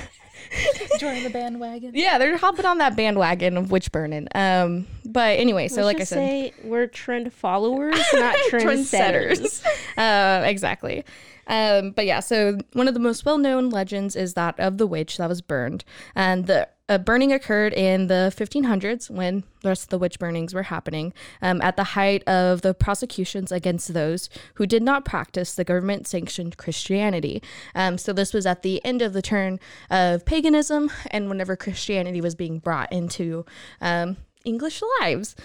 Join 0.99 1.23
the 1.23 1.29
bandwagon. 1.29 1.91
yeah, 1.93 2.17
they're 2.17 2.37
hopping 2.37 2.65
on 2.65 2.77
that 2.77 2.95
bandwagon 2.95 3.57
of 3.57 3.71
witch 3.71 3.91
burning. 3.91 4.27
Um, 4.35 4.87
but 5.03 5.39
anyway, 5.39 5.67
so 5.67 5.81
let's 5.81 5.85
like 5.85 6.01
I 6.01 6.03
said, 6.03 6.15
say 6.15 6.53
we're 6.63 6.87
trend 6.87 7.33
followers, 7.33 7.99
not 8.13 8.35
trendsetters. 8.49 9.65
uh, 9.97 10.43
exactly. 10.45 11.03
Um, 11.47 11.91
but 11.91 12.05
yeah, 12.05 12.19
so 12.19 12.57
one 12.73 12.87
of 12.87 12.93
the 12.93 12.99
most 12.99 13.25
well 13.25 13.37
known 13.37 13.69
legends 13.69 14.15
is 14.15 14.33
that 14.35 14.59
of 14.59 14.77
the 14.77 14.85
witch 14.87 15.17
that 15.17 15.27
was 15.29 15.41
burned. 15.41 15.83
And 16.15 16.45
the 16.45 16.67
uh, 16.89 16.97
burning 16.97 17.33
occurred 17.33 17.73
in 17.73 18.07
the 18.07 18.33
1500s 18.35 19.09
when 19.09 19.43
the 19.61 19.69
rest 19.69 19.83
of 19.83 19.89
the 19.89 19.97
witch 19.97 20.19
burnings 20.19 20.53
were 20.53 20.63
happening 20.63 21.13
um, 21.41 21.61
at 21.61 21.75
the 21.75 21.83
height 21.83 22.23
of 22.27 22.61
the 22.61 22.73
prosecutions 22.73 23.51
against 23.51 23.93
those 23.93 24.29
who 24.55 24.65
did 24.65 24.81
not 24.81 25.05
practice 25.05 25.53
the 25.53 25.63
government 25.63 26.07
sanctioned 26.07 26.57
Christianity. 26.57 27.41
Um, 27.75 27.97
so 27.97 28.13
this 28.13 28.33
was 28.33 28.45
at 28.45 28.61
the 28.61 28.83
end 28.85 29.01
of 29.01 29.13
the 29.13 29.21
turn 29.21 29.59
of 29.89 30.25
paganism 30.25 30.91
and 31.11 31.29
whenever 31.29 31.55
Christianity 31.55 32.21
was 32.21 32.35
being 32.35 32.59
brought 32.59 32.91
into 32.91 33.45
um, 33.81 34.17
English 34.45 34.81
lives. 35.01 35.35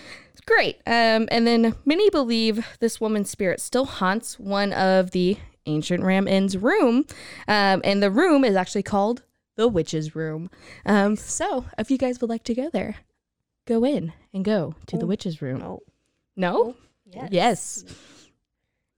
Great. 0.47 0.77
Um, 0.87 1.29
and 1.31 1.47
then 1.47 1.75
many 1.85 2.11
believe 2.11 2.67
this 2.81 3.01
woman's 3.01 3.31
spirit 3.31 3.61
still 3.61 3.85
haunts 3.85 4.39
one 4.39 4.73
of 4.73 5.13
the 5.13 5.39
Ancient 5.67 6.03
Ram 6.03 6.27
Inn's 6.27 6.57
room. 6.57 7.05
Um, 7.47 7.81
and 7.85 8.03
the 8.03 8.11
room 8.11 8.45
is 8.45 8.57
actually 8.57 8.83
called 8.83 9.23
the 9.57 9.69
Witch's 9.69 10.15
Room. 10.15 10.51
Um, 10.87 11.17
so 11.17 11.67
if 11.79 11.91
you 11.91 11.99
guys 11.99 12.21
would 12.21 12.31
like 12.31 12.45
to 12.45 12.55
go 12.55 12.71
there, 12.71 12.97
go 13.67 13.85
in 13.85 14.13
and 14.33 14.45
go 14.45 14.75
to 14.87 14.97
the 14.97 15.05
Oh, 15.05 15.09
Witch's 15.09 15.43
Room. 15.43 15.59
No. 15.59 15.81
No? 16.37 16.77
Yes. 17.07 17.29
Yes. 17.31 17.85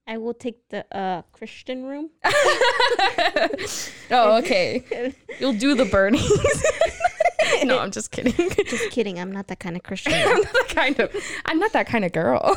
I 0.07 0.17
will 0.17 0.35
take 0.35 0.69
the 0.69 0.85
uh 0.95 1.23
Christian 1.33 1.83
room. 1.85 2.11
oh, 4.11 4.37
okay. 4.37 5.13
You'll 5.39 5.53
do 5.53 5.73
the 5.73 5.85
burnings. 5.85 6.63
no, 7.63 7.79
I'm 7.79 7.89
just 7.91 8.11
kidding. 8.11 8.33
Just 8.65 8.91
kidding. 8.91 9.19
I'm 9.19 9.31
not 9.31 9.47
that 9.47 9.59
kind 9.59 9.75
of 9.75 9.81
Christian. 9.83 10.13
I'm 10.13 10.41
not 10.41 10.53
that 10.53 10.67
kind 10.69 10.99
of 10.99 11.15
I'm 11.45 11.59
not 11.59 11.73
that 11.73 11.87
kind 11.87 12.05
of 12.05 12.11
girl. 12.11 12.55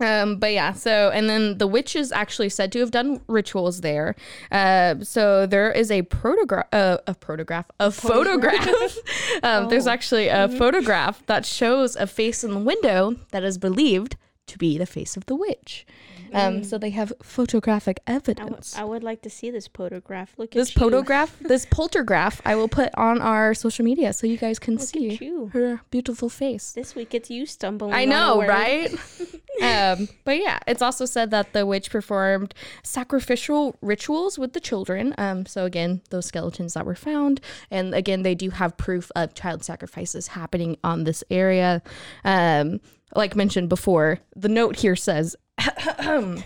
Um, 0.00 0.36
but 0.36 0.52
yeah, 0.52 0.72
so 0.72 1.10
and 1.10 1.28
then 1.28 1.58
the 1.58 1.66
witch 1.66 1.94
is 1.94 2.10
actually 2.10 2.48
said 2.48 2.72
to 2.72 2.80
have 2.80 2.90
done 2.90 3.20
rituals 3.28 3.80
there. 3.80 4.16
Uh, 4.50 4.96
so 5.02 5.46
there 5.46 5.70
is 5.70 5.90
a 5.90 6.02
protograph, 6.02 6.64
uh, 6.72 6.98
a 7.06 7.14
photograph, 7.14 7.66
a 7.78 7.90
photograph. 7.90 8.96
um, 9.42 9.68
There's 9.68 9.86
actually 9.86 10.28
a 10.28 10.48
photograph 10.48 11.24
that 11.26 11.46
shows 11.46 11.94
a 11.96 12.06
face 12.06 12.42
in 12.42 12.50
the 12.50 12.58
window 12.58 13.16
that 13.30 13.44
is 13.44 13.56
believed 13.56 14.16
to 14.46 14.58
be 14.58 14.78
the 14.78 14.86
face 14.86 15.16
of 15.16 15.26
the 15.26 15.34
witch. 15.34 15.86
Um, 16.34 16.64
so 16.64 16.78
they 16.78 16.90
have 16.90 17.12
photographic 17.22 18.00
evidence. 18.08 18.76
I 18.76 18.82
would 18.82 19.04
like 19.04 19.22
to 19.22 19.30
see 19.30 19.50
this 19.50 19.68
photograph. 19.68 20.34
Look 20.36 20.50
this 20.50 20.70
photograph, 20.70 21.38
this 21.40 21.64
poltergraph, 21.64 22.40
I 22.44 22.56
will 22.56 22.68
put 22.68 22.92
on 22.96 23.20
our 23.20 23.54
social 23.54 23.84
media 23.84 24.12
so 24.12 24.26
you 24.26 24.36
guys 24.36 24.58
can 24.58 24.74
Look 24.74 24.82
see 24.82 25.16
her 25.52 25.80
beautiful 25.90 26.28
face. 26.28 26.72
This 26.72 26.96
week 26.96 27.14
it's 27.14 27.30
you 27.30 27.46
stumbling. 27.46 27.94
I 27.94 28.04
know, 28.04 28.44
right? 28.44 28.92
um, 29.62 30.08
but 30.24 30.38
yeah, 30.38 30.58
it's 30.66 30.82
also 30.82 31.04
said 31.04 31.30
that 31.30 31.52
the 31.52 31.64
witch 31.64 31.90
performed 31.90 32.52
sacrificial 32.82 33.76
rituals 33.80 34.36
with 34.36 34.54
the 34.54 34.60
children. 34.60 35.14
Um, 35.16 35.46
so 35.46 35.64
again, 35.64 36.02
those 36.10 36.26
skeletons 36.26 36.74
that 36.74 36.84
were 36.84 36.96
found, 36.96 37.40
and 37.70 37.94
again, 37.94 38.22
they 38.22 38.34
do 38.34 38.50
have 38.50 38.76
proof 38.76 39.12
of 39.14 39.34
child 39.34 39.62
sacrifices 39.62 40.28
happening 40.28 40.78
on 40.82 41.04
this 41.04 41.22
area. 41.30 41.80
Um, 42.24 42.80
like 43.14 43.36
mentioned 43.36 43.68
before, 43.68 44.20
the 44.34 44.48
note 44.48 44.76
here 44.76 44.96
says. 44.96 45.36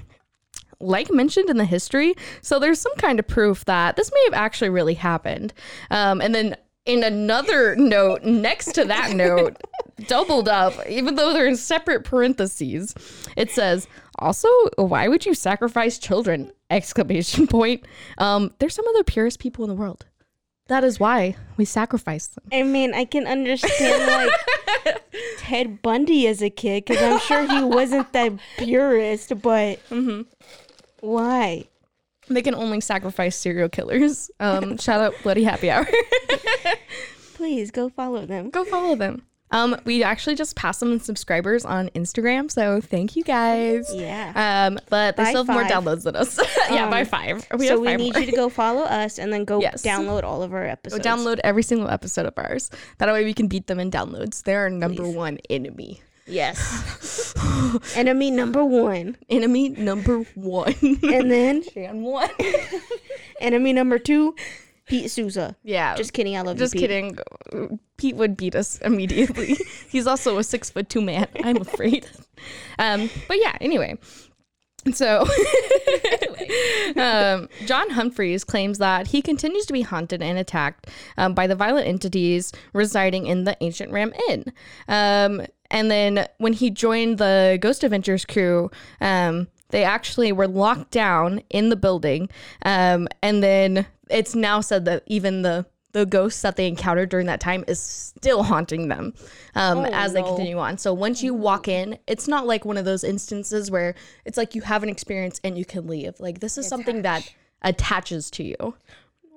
like 0.81 1.11
mentioned 1.11 1.50
in 1.50 1.57
the 1.57 1.64
history, 1.64 2.14
so 2.40 2.59
there's 2.59 2.81
some 2.81 2.94
kind 2.96 3.18
of 3.18 3.26
proof 3.26 3.64
that 3.64 3.96
this 3.96 4.12
may 4.12 4.24
have 4.26 4.35
actually 4.35 4.70
really 4.70 4.94
happened. 4.94 5.52
Um, 5.90 6.20
and 6.20 6.35
then 6.35 6.57
in 6.88 7.04
another 7.04 7.76
note 7.76 8.22
next 8.22 8.74
to 8.74 8.85
that 8.85 9.14
note, 9.14 9.57
doubled 10.07 10.48
up, 10.48 10.74
even 10.88 11.16
though 11.16 11.33
they're 11.33 11.46
in 11.46 11.57
separate 11.57 12.04
parentheses, 12.04 12.94
it 13.37 13.50
says, 13.50 13.87
also, 14.18 14.48
why 14.76 15.07
would 15.07 15.26
you 15.26 15.35
sacrifice 15.35 15.98
children? 15.98 16.50
Exclamation 16.70 17.46
point. 17.48 17.85
Um, 18.16 18.54
they're 18.59 18.70
some 18.70 18.88
of 18.88 18.96
the 18.96 19.04
purest 19.04 19.38
people 19.38 19.64
in 19.64 19.68
the 19.68 19.76
world. 19.76 20.07
That 20.68 20.85
is 20.85 21.00
why 21.00 21.35
we 21.57 21.64
sacrifice 21.64 22.26
them. 22.28 22.44
I 22.52 22.62
mean, 22.62 22.94
I 22.94 23.04
can 23.07 23.26
understand 23.26 24.07
like 24.87 25.02
Ted 25.38 25.81
Bundy 25.83 26.26
as 26.26 26.42
a 26.42 26.50
kid 26.50 26.85
because 26.85 27.02
I'm 27.02 27.18
sure 27.20 27.46
he 27.46 27.62
wasn't 27.64 28.12
the 28.12 28.38
purest, 28.59 29.40
but 29.42 29.81
Mm-hmm. 29.88 30.22
why? 31.00 31.64
They 32.28 32.42
can 32.42 32.54
only 32.54 32.83
sacrifice 32.83 33.35
serial 33.37 33.70
killers. 33.70 34.31
Um, 34.38 34.76
shout 34.76 35.00
out 35.00 35.14
Bloody 35.22 35.44
Happy 35.44 35.70
Hour. 35.70 35.88
Please 37.35 37.70
go 37.70 37.88
follow 37.88 38.26
them. 38.26 38.50
Go 38.50 38.64
follow 38.66 38.94
them. 38.96 39.22
Um, 39.50 39.76
we 39.84 40.02
actually 40.02 40.34
just 40.34 40.56
passed 40.56 40.80
them 40.80 40.92
in 40.92 41.00
subscribers 41.00 41.64
on 41.64 41.88
Instagram, 41.90 42.50
so 42.50 42.80
thank 42.80 43.16
you 43.16 43.22
guys. 43.24 43.90
Yeah. 43.94 44.32
Um, 44.68 44.78
but 44.90 45.16
they 45.16 45.24
By 45.24 45.28
still 45.30 45.44
have 45.44 45.54
more 45.54 45.64
downloads 45.64 46.02
than 46.02 46.16
us. 46.16 46.38
yeah, 46.70 46.84
Um, 46.84 46.90
by 46.90 47.04
five. 47.04 47.46
We 47.56 47.66
so 47.68 47.80
we 47.80 47.87
five 47.88 47.98
need 47.98 48.12
more. 48.12 48.20
you 48.20 48.26
to 48.30 48.37
go 48.37 48.48
follow 48.62 48.82
us 48.82 49.18
and 49.18 49.32
then 49.32 49.44
go 49.44 49.61
Yes. 49.61 49.82
download 49.82 50.22
all 50.24 50.42
of 50.42 50.52
our 50.52 50.64
Go 50.66 50.70
episodes. 50.72 51.06
download 51.06 51.40
every 51.44 51.62
single 51.62 51.88
episode 51.88 52.26
of 52.26 52.34
ours. 52.37 52.70
That 52.98 53.08
way 53.11 53.24
we 53.24 53.32
can 53.32 53.48
beat 53.48 53.66
them 53.68 53.80
in 53.80 53.90
downloads. 53.90 54.42
They're 54.42 54.61
our 54.62 54.70
number 54.70 55.02
Please. 55.02 55.16
one 55.16 55.38
enemy. 55.48 56.02
Yes. 56.30 57.32
Enemy 57.96 58.30
number 58.32 58.62
one, 58.62 59.16
Enemy 59.30 59.70
number 59.70 60.18
one. 60.34 60.74
and 60.82 61.30
then 61.30 61.62
Shan 61.62 62.02
one. 62.02 62.28
enemy 63.40 63.72
number 63.72 63.98
two, 63.98 64.34
Pete 64.88 65.11
Souza. 65.11 65.57
yeah. 65.62 65.94
Just 65.94 66.12
kidding. 66.12 66.37
I 66.37 66.42
love 66.42 66.57
Just 66.57 66.74
you, 66.74 66.81
Pete. 66.81 66.90
kidding. 66.90 67.79
Pete 67.96 68.16
would 68.16 68.37
beat 68.37 68.55
us 68.55 68.79
immediately. 68.79 69.57
He's 69.88 70.07
also 70.07 70.38
a 70.38 70.44
six 70.44 70.70
foot 70.70 70.88
two 70.88 71.01
man, 71.01 71.29
I'm 71.42 71.59
afraid. 71.59 72.07
Um, 72.79 73.11
but 73.27 73.38
yeah, 73.40 73.57
anyway. 73.61 73.98
So, 74.94 75.22
um, 76.96 77.48
John 77.66 77.90
Humphreys 77.90 78.44
claims 78.44 78.79
that 78.79 79.09
he 79.09 79.20
continues 79.20 79.66
to 79.66 79.72
be 79.72 79.83
haunted 79.83 80.22
and 80.22 80.38
attacked 80.38 80.87
um, 81.18 81.35
by 81.35 81.46
the 81.46 81.55
violent 81.57 81.87
entities 81.88 82.53
residing 82.72 83.27
in 83.27 83.44
the 83.44 83.57
ancient 83.61 83.92
Ram 83.92 84.12
Inn. 84.29 84.44
Um, 84.87 85.42
and 85.70 85.90
then 85.90 86.27
when 86.38 86.53
he 86.55 86.70
joined 86.70 87.18
the 87.18 87.59
Ghost 87.61 87.85
Adventures 87.85 88.24
crew, 88.24 88.70
um, 89.01 89.48
they 89.70 89.85
actually 89.85 90.33
were 90.33 90.48
locked 90.48 90.90
down 90.90 91.42
in 91.51 91.68
the 91.68 91.77
building. 91.77 92.31
Um, 92.64 93.09
and 93.22 93.42
then 93.42 93.87
it's 94.11 94.35
now 94.35 94.61
said 94.61 94.85
that 94.87 95.03
even 95.07 95.42
the 95.42 95.66
the 95.92 96.05
ghosts 96.05 96.42
that 96.42 96.57
they 96.57 96.66
encountered 96.68 97.09
during 97.09 97.27
that 97.27 97.40
time 97.40 97.64
is 97.66 97.81
still 97.81 98.42
haunting 98.42 98.88
them 98.88 99.14
um, 99.55 99.79
Oh, 99.79 99.85
as 99.85 100.12
they 100.12 100.23
continue 100.23 100.59
on. 100.59 100.77
So 100.77 100.92
once 100.92 101.23
you 101.23 101.33
walk 101.33 101.66
in, 101.66 101.99
it's 102.07 102.29
not 102.29 102.47
like 102.47 102.66
one 102.66 102.77
of 102.77 102.85
those 102.85 103.03
instances 103.03 103.71
where 103.71 103.94
it's 104.27 104.37
like 104.37 104.55
you 104.55 104.61
have 104.62 104.83
an 104.83 104.90
experience 104.90 105.40
and 105.42 105.57
you 105.57 105.64
can 105.64 105.87
leave. 105.87 106.21
Like 106.21 106.40
this 106.40 106.59
is 106.59 106.68
something 106.68 107.03
that 107.03 107.33
attaches 107.62 108.31
to 108.33 108.44
you. 108.44 108.75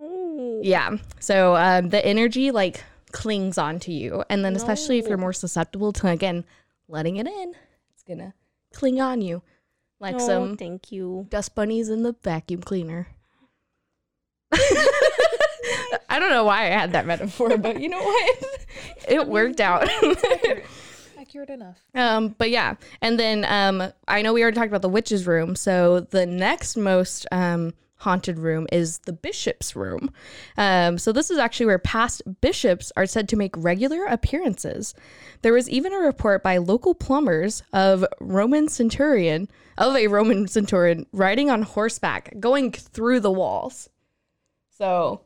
Ooh. 0.04 0.60
Yeah. 0.62 0.98
So 1.20 1.56
um, 1.56 1.90
the 1.90 2.06
energy 2.06 2.52
like 2.52 2.84
clings 3.14 3.58
onto 3.58 3.92
you, 3.94 4.24
and 4.30 4.44
then 4.44 4.56
especially 4.56 5.00
if 5.00 5.08
you're 5.08 5.18
more 5.18 5.34
susceptible 5.34 5.94
to 5.94 6.08
again 6.10 6.44
letting 6.90 7.16
it 7.16 7.28
in, 7.28 7.54
it's 7.94 8.04
gonna 8.04 8.34
cling 8.74 9.00
on 9.00 9.22
you 9.22 9.42
like 10.02 10.18
No, 10.18 10.26
some 10.26 10.58
thank 10.58 10.92
you. 10.92 11.28
dust 11.30 11.56
bunnies 11.56 11.88
in 11.90 12.04
the 12.04 12.16
vacuum 12.24 12.62
cleaner. 12.62 13.08
I 16.10 16.19
don't 16.19 16.30
know 16.30 16.45
why 16.45 16.63
I 16.63 16.69
had 16.69 16.93
that 16.93 17.06
metaphor, 17.06 17.58
but 17.58 17.80
you 17.80 17.89
know 17.89 18.01
what? 18.01 18.39
It 19.08 19.27
worked 19.27 19.60
out. 19.60 19.89
Accurate 21.19 21.49
enough. 21.49 21.80
um, 21.95 22.30
but 22.38 22.49
yeah, 22.49 22.75
and 23.01 23.19
then 23.19 23.45
um, 23.45 23.91
I 24.08 24.21
know 24.21 24.32
we 24.34 24.41
already 24.41 24.56
talked 24.56 24.69
about 24.69 24.82
the 24.82 24.89
witch's 24.89 25.27
room. 25.27 25.56
So 25.56 26.01
the 26.01 26.25
next 26.25 26.77
most 26.77 27.25
um, 27.32 27.73
haunted 27.97 28.38
room 28.39 28.67
is 28.71 28.99
the 28.99 29.13
bishop's 29.13 29.75
room. 29.75 30.12
Um, 30.58 30.97
so 30.97 31.12
this 31.12 31.30
is 31.30 31.38
actually 31.38 31.67
where 31.67 31.80
past 31.80 32.21
bishops 32.41 32.91
are 32.95 33.06
said 33.06 33.27
to 33.30 33.36
make 33.36 33.56
regular 33.58 34.06
appearances. 34.06 34.93
There 35.41 35.54
was 35.54 35.69
even 35.69 35.93
a 35.93 35.97
report 35.99 36.43
by 36.43 36.58
local 36.58 36.93
plumbers 36.95 37.63
of 37.73 38.06
Roman 38.19 38.67
centurion 38.67 39.49
of 39.77 39.95
a 39.95 40.08
Roman 40.08 40.47
centurion 40.47 41.06
riding 41.12 41.49
on 41.49 41.63
horseback, 41.63 42.39
going 42.39 42.71
through 42.71 43.19
the 43.19 43.32
walls. 43.32 43.89
So 44.77 45.21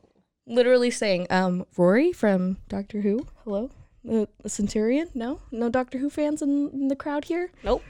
literally 0.48 0.92
saying, 0.92 1.28
um, 1.30 1.66
Rory 1.78 2.12
from 2.12 2.58
Doctor 2.68 3.02
Who, 3.02 3.28
hello, 3.44 3.72
the, 4.04 4.28
the 4.44 4.50
Centurion. 4.50 5.10
No, 5.14 5.42
no 5.52 5.70
Doctor 5.70 5.98
Who 5.98 6.10
fans 6.10 6.42
in, 6.42 6.70
in 6.74 6.88
the 6.88 6.96
crowd 6.96 7.26
here. 7.26 7.52
Nope. 7.64 7.84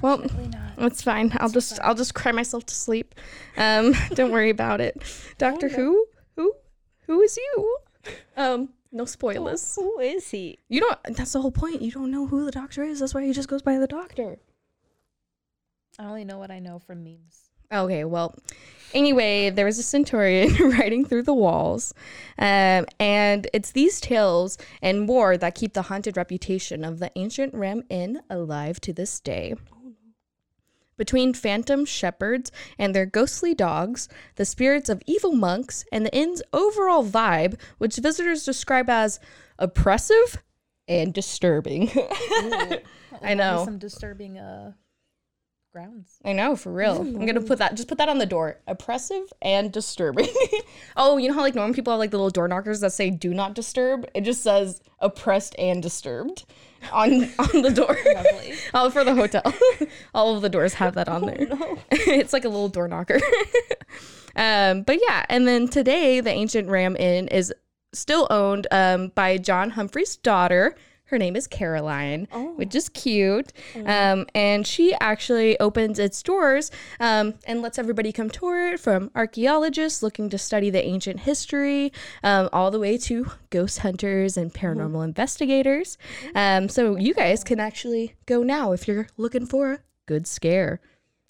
Well, 0.00 0.18
Definitely 0.18 0.48
not. 0.48 0.72
it's 0.92 1.02
fine. 1.02 1.32
I'll 1.40 1.48
just 1.48 1.80
I'll 1.80 1.94
just 1.94 2.14
cry 2.14 2.32
myself 2.32 2.64
to 2.66 2.74
sleep. 2.74 3.14
Um, 3.56 3.94
don't 4.14 4.30
worry 4.30 4.50
about 4.50 4.80
it. 4.80 5.02
Doctor 5.38 5.68
Who, 5.68 6.06
who, 6.36 6.52
who 7.06 7.20
is 7.22 7.36
you? 7.36 7.78
Um, 8.36 8.68
no 8.92 9.04
spoilers. 9.04 9.74
Who 9.74 9.98
is 9.98 10.30
he? 10.30 10.58
You 10.68 10.80
don't. 10.80 10.98
That's 11.16 11.32
the 11.32 11.40
whole 11.40 11.50
point. 11.50 11.82
You 11.82 11.90
don't 11.90 12.10
know 12.10 12.26
who 12.26 12.44
the 12.44 12.52
Doctor 12.52 12.84
is. 12.84 13.00
That's 13.00 13.14
why 13.14 13.24
he 13.24 13.32
just 13.32 13.48
goes 13.48 13.62
by 13.62 13.78
the 13.78 13.86
Doctor. 13.88 14.38
I 15.98 16.04
only 16.04 16.24
know 16.24 16.38
what 16.38 16.50
I 16.50 16.58
know 16.60 16.78
from 16.78 17.02
memes. 17.02 17.50
Okay, 17.72 18.04
well, 18.04 18.34
anyway, 18.94 19.50
there 19.50 19.66
was 19.66 19.78
a 19.78 19.82
centurion 19.82 20.54
riding 20.70 21.04
through 21.04 21.22
the 21.22 21.34
walls, 21.34 21.94
um, 22.38 22.86
and 22.98 23.48
it's 23.52 23.72
these 23.72 24.00
tales 24.00 24.58
and 24.80 25.02
more 25.02 25.36
that 25.36 25.54
keep 25.54 25.74
the 25.74 25.82
haunted 25.82 26.16
reputation 26.16 26.84
of 26.84 26.98
the 26.98 27.10
ancient 27.16 27.54
Ram 27.54 27.82
Inn 27.88 28.20
alive 28.30 28.80
to 28.80 28.92
this 28.92 29.20
day. 29.20 29.54
Between 30.96 31.34
phantom 31.34 31.84
shepherds 31.84 32.50
and 32.78 32.94
their 32.94 33.04
ghostly 33.04 33.54
dogs, 33.54 34.08
the 34.36 34.46
spirits 34.46 34.88
of 34.88 35.02
evil 35.06 35.32
monks, 35.32 35.84
and 35.92 36.06
the 36.06 36.16
inn's 36.16 36.42
overall 36.54 37.04
vibe, 37.04 37.60
which 37.76 37.96
visitors 37.96 38.46
describe 38.46 38.88
as 38.88 39.20
oppressive 39.58 40.42
and 40.88 41.12
disturbing. 41.12 41.90
I 43.22 43.34
know. 43.34 43.64
some 43.64 43.78
disturbing 43.78 44.38
uh 44.38 44.72
grounds. 45.76 46.18
I 46.24 46.32
know, 46.32 46.56
for 46.56 46.72
real. 46.72 47.02
I'm 47.02 47.26
gonna 47.26 47.40
put 47.42 47.58
that. 47.58 47.74
Just 47.74 47.86
put 47.86 47.98
that 47.98 48.08
on 48.08 48.16
the 48.16 48.24
door. 48.24 48.58
Oppressive 48.66 49.30
and 49.42 49.70
disturbing. 49.70 50.28
oh, 50.96 51.18
you 51.18 51.28
know 51.28 51.34
how 51.34 51.42
like 51.42 51.54
normal 51.54 51.74
people 51.74 51.92
have 51.92 51.98
like 51.98 52.10
the 52.10 52.16
little 52.16 52.30
door 52.30 52.48
knockers 52.48 52.80
that 52.80 52.92
say 52.92 53.10
"Do 53.10 53.34
not 53.34 53.54
disturb." 53.54 54.08
It 54.14 54.22
just 54.22 54.42
says 54.42 54.80
"oppressed 55.00 55.54
and 55.58 55.82
disturbed." 55.82 56.44
on 56.92 57.24
on 57.38 57.62
the 57.62 57.72
door. 57.74 57.96
Lovely. 58.14 58.54
All 58.74 58.90
for 58.90 59.04
the 59.04 59.14
hotel. 59.14 59.42
All 60.14 60.34
of 60.34 60.40
the 60.42 60.48
doors 60.48 60.74
have 60.74 60.94
that 60.94 61.08
on 61.08 61.24
Oh, 61.24 61.26
there. 61.26 61.46
no. 61.46 61.78
it's 61.90 62.32
like 62.32 62.44
a 62.44 62.48
little 62.48 62.68
door 62.68 62.86
knocker. 62.88 63.18
um, 64.36 64.82
but 64.82 64.98
yeah, 65.06 65.24
and 65.28 65.46
then 65.46 65.68
today 65.68 66.20
the 66.20 66.30
ancient 66.30 66.68
Ram 66.68 66.96
Inn 66.96 67.28
is 67.28 67.52
still 67.92 68.26
owned 68.30 68.66
um, 68.70 69.08
by 69.14 69.36
John 69.38 69.70
Humphrey's 69.70 70.16
daughter. 70.16 70.74
Her 71.06 71.18
name 71.18 71.36
is 71.36 71.46
Caroline, 71.46 72.26
Oh. 72.32 72.52
which 72.56 72.74
is 72.74 72.88
cute. 72.88 73.52
Um, 73.84 74.26
and 74.34 74.66
she 74.66 74.92
actually 75.00 75.58
opens 75.60 75.98
its 75.98 76.22
doors 76.22 76.70
um, 76.98 77.34
and 77.46 77.62
lets 77.62 77.78
everybody 77.78 78.10
come 78.12 78.28
tour 78.28 78.72
it 78.74 78.80
from 78.80 79.10
archaeologists 79.14 80.02
looking 80.02 80.28
to 80.30 80.38
study 80.38 80.68
the 80.68 80.84
ancient 80.84 81.20
history, 81.20 81.92
um, 82.24 82.48
all 82.52 82.70
the 82.72 82.80
way 82.80 82.98
to 82.98 83.30
ghost 83.50 83.78
hunters 83.80 84.36
and 84.36 84.52
paranormal 84.52 85.04
investigators. 85.04 85.96
Um, 86.34 86.68
so 86.68 86.96
you 86.96 87.14
guys 87.14 87.44
can 87.44 87.60
actually 87.60 88.14
go 88.26 88.42
now 88.42 88.72
if 88.72 88.88
you're 88.88 89.06
looking 89.16 89.46
for 89.46 89.72
a 89.72 89.78
good 90.06 90.26
scare. 90.26 90.80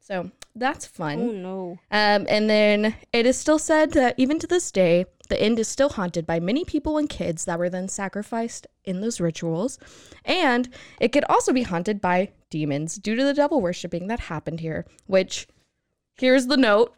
So 0.01 0.31
that's 0.57 0.87
fun. 0.87 1.21
Oh 1.21 1.33
no. 1.33 1.71
Um, 1.91 2.27
and 2.29 2.49
then 2.49 2.97
it 3.13 3.27
is 3.27 3.39
still 3.39 3.59
said 3.59 3.93
that 3.93 4.15
even 4.17 4.39
to 4.39 4.47
this 4.47 4.71
day, 4.73 5.07
the 5.29 5.45
inn 5.45 5.59
is 5.59 5.69
still 5.69 5.91
haunted 5.91 6.27
by 6.27 6.41
many 6.41 6.65
people 6.65 6.99
and 6.99 7.09
kids 7.09 7.45
that 7.45 7.59
were 7.59 7.69
then 7.69 7.89
sacrificed 7.89 8.67
in 8.85 9.01
those 9.01 9.21
rituals. 9.21 9.79
And 10.25 10.69
it 11.01 11.13
could 11.13 11.25
also 11.29 11.53
be 11.53 11.63
haunted 11.63 12.01
by 12.01 12.31
demons 12.51 12.97
due 12.97 13.17
to 13.17 13.25
the 13.25 13.35
devil 13.35 13.61
worshipping 13.61 14.07
that 14.07 14.21
happened 14.21 14.61
here, 14.61 14.87
which 15.07 15.47
here's 16.17 16.47
the 16.47 16.57
note. 16.57 16.95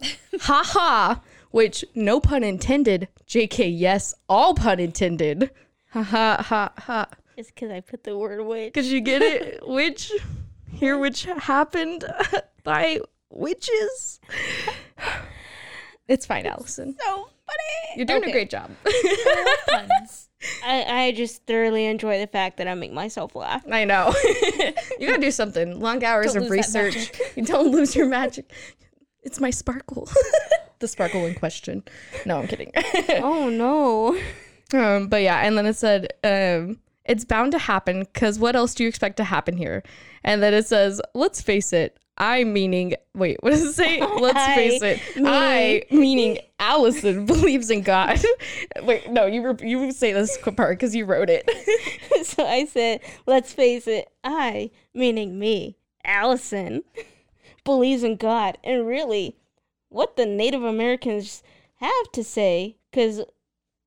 ha 0.40 0.62
ha, 0.64 1.20
which 1.50 1.84
no 1.94 2.20
pun 2.20 2.42
intended. 2.42 3.08
JK, 3.26 3.72
yes, 3.76 4.14
all 4.28 4.54
pun 4.54 4.80
intended. 4.80 5.50
Ha 5.90 6.02
ha 6.02 6.42
ha 6.42 6.72
ha. 6.76 7.08
It's 7.36 7.50
because 7.50 7.70
I 7.70 7.80
put 7.80 8.04
the 8.04 8.18
word 8.18 8.44
witch. 8.44 8.74
Cause 8.74 8.88
you 8.88 9.00
get 9.00 9.22
it, 9.22 9.60
which 9.66 10.12
here 10.78 10.96
which 10.98 11.24
happened 11.24 12.04
by 12.64 13.00
witches. 13.30 14.20
It's 16.06 16.24
fine, 16.24 16.46
Allison. 16.46 16.96
so 16.98 17.14
funny. 17.14 17.96
You're 17.96 18.06
doing 18.06 18.22
Okay. 18.22 18.30
a 18.30 18.32
great 18.32 18.50
job. 18.50 18.70
Puns. 19.68 20.28
I, 20.64 20.84
I 21.06 21.12
just 21.12 21.44
thoroughly 21.46 21.84
enjoy 21.86 22.18
the 22.20 22.26
fact 22.28 22.58
that 22.58 22.68
I 22.68 22.74
make 22.74 22.92
myself 22.92 23.34
laugh. 23.34 23.64
I 23.70 23.84
know. 23.84 24.14
you 24.98 25.08
gotta 25.08 25.20
do 25.20 25.30
something. 25.32 25.80
Long 25.80 26.02
hours 26.04 26.34
Don't 26.34 26.44
of 26.44 26.50
research. 26.50 27.10
You 27.36 27.44
don't 27.44 27.70
lose 27.72 27.94
your 27.96 28.06
magic. 28.06 28.50
It's 29.22 29.40
my 29.40 29.50
sparkle. 29.50 30.08
the 30.78 30.86
sparkle 30.88 31.26
in 31.26 31.34
question. 31.34 31.82
No, 32.24 32.38
I'm 32.38 32.46
kidding. 32.46 32.70
Oh 33.20 33.48
no. 33.50 34.18
Um, 34.72 35.08
but 35.08 35.22
yeah, 35.22 35.40
and 35.40 35.58
then 35.58 35.66
it 35.66 35.74
said, 35.76 36.12
um, 36.22 36.78
it's 37.08 37.24
bound 37.24 37.52
to 37.52 37.58
happen 37.58 38.00
because 38.00 38.38
what 38.38 38.54
else 38.54 38.74
do 38.74 38.84
you 38.84 38.88
expect 38.88 39.16
to 39.16 39.24
happen 39.24 39.56
here? 39.56 39.82
And 40.22 40.42
then 40.42 40.54
it 40.54 40.66
says, 40.66 41.00
let's 41.14 41.40
face 41.40 41.72
it, 41.72 41.98
I 42.18 42.44
meaning, 42.44 42.94
wait, 43.14 43.38
what 43.40 43.50
does 43.50 43.62
it 43.62 43.72
say? 43.72 44.00
Oh, 44.08 44.18
let's 44.20 44.38
I 44.38 44.54
face 44.54 44.82
it, 44.82 45.00
I 45.24 45.84
meaning 45.90 46.38
Allison 46.58 47.24
believes 47.26 47.70
in 47.70 47.82
God. 47.82 48.20
wait, 48.82 49.10
no, 49.10 49.26
you 49.26 49.50
re- 49.50 49.68
you 49.68 49.90
say 49.92 50.12
this 50.12 50.36
part 50.38 50.78
because 50.78 50.94
you 50.94 51.04
wrote 51.04 51.30
it. 51.30 51.48
so 52.26 52.44
I 52.44 52.66
said, 52.66 53.00
let's 53.26 53.52
face 53.52 53.86
it, 53.86 54.10
I, 54.22 54.70
meaning 54.92 55.38
me, 55.38 55.76
Allison, 56.04 56.82
believes 57.64 58.02
in 58.02 58.16
God. 58.16 58.58
And 58.62 58.86
really, 58.86 59.36
what 59.88 60.16
the 60.16 60.26
Native 60.26 60.64
Americans 60.64 61.42
have 61.76 62.12
to 62.12 62.24
say, 62.24 62.76
because, 62.90 63.22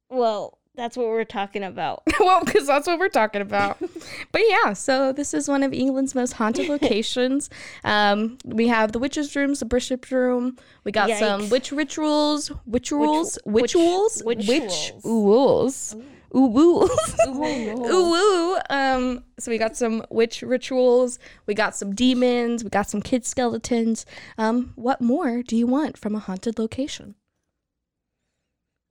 well, 0.10 0.58
that's 0.76 0.96
what 0.96 1.08
we're 1.08 1.26
talking 1.26 1.64
about. 1.64 2.04
well, 2.20 2.44
because 2.44 2.68
that's 2.68 2.88
what 2.88 3.00
we're 3.00 3.10
talking 3.10 3.42
about. 3.42 3.78
but 4.32 4.42
yeah, 4.48 4.74
so 4.74 5.12
this 5.12 5.34
is 5.34 5.48
one 5.48 5.64
of 5.64 5.74
England's 5.74 6.16
most 6.16 6.34
haunted 6.34 6.70
locations. 6.70 7.50
Um, 7.84 8.38
we 8.46 8.68
have 8.68 8.92
the 8.92 9.00
witches' 9.00 9.36
rooms, 9.36 9.60
the 9.60 9.66
bishop's 9.66 10.12
room. 10.12 10.58
We 10.84 10.92
got 10.92 11.10
some 11.18 11.50
witch 11.50 11.72
rituals, 11.72 12.50
witch- 12.66 12.92
witch-rules, 12.92 13.40
witch- 13.46 14.48
witch 14.48 14.94
rules, 15.04 15.96
ooh 16.34 17.76
no. 17.76 17.92
ooh 17.92 18.16
ooh. 18.16 18.60
Um, 18.70 19.24
so 19.38 19.52
we 19.52 19.58
got 19.58 19.76
some 19.76 20.06
witch 20.10 20.42
rituals. 20.42 21.20
We 21.46 21.54
got 21.54 21.76
some 21.76 21.94
demons. 21.94 22.64
We 22.64 22.70
got 22.70 22.90
some 22.90 23.02
kid 23.02 23.26
skeletons. 23.26 24.06
Um, 24.38 24.72
what 24.76 25.02
more 25.02 25.44
do 25.44 25.58
you 25.58 25.68
want 25.68 25.98
from 25.98 26.16
a 26.16 26.20
haunted 26.20 26.58
location? 26.58 27.16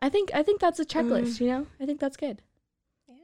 I 0.02 0.08
think 0.08 0.30
I 0.34 0.42
think 0.42 0.60
that's 0.60 0.80
a 0.80 0.84
checklist. 0.84 1.40
You 1.40 1.46
know, 1.48 1.66
I 1.80 1.86
think 1.86 2.00
that's 2.00 2.16
good. 2.16 2.42
Yeah. 3.08 3.14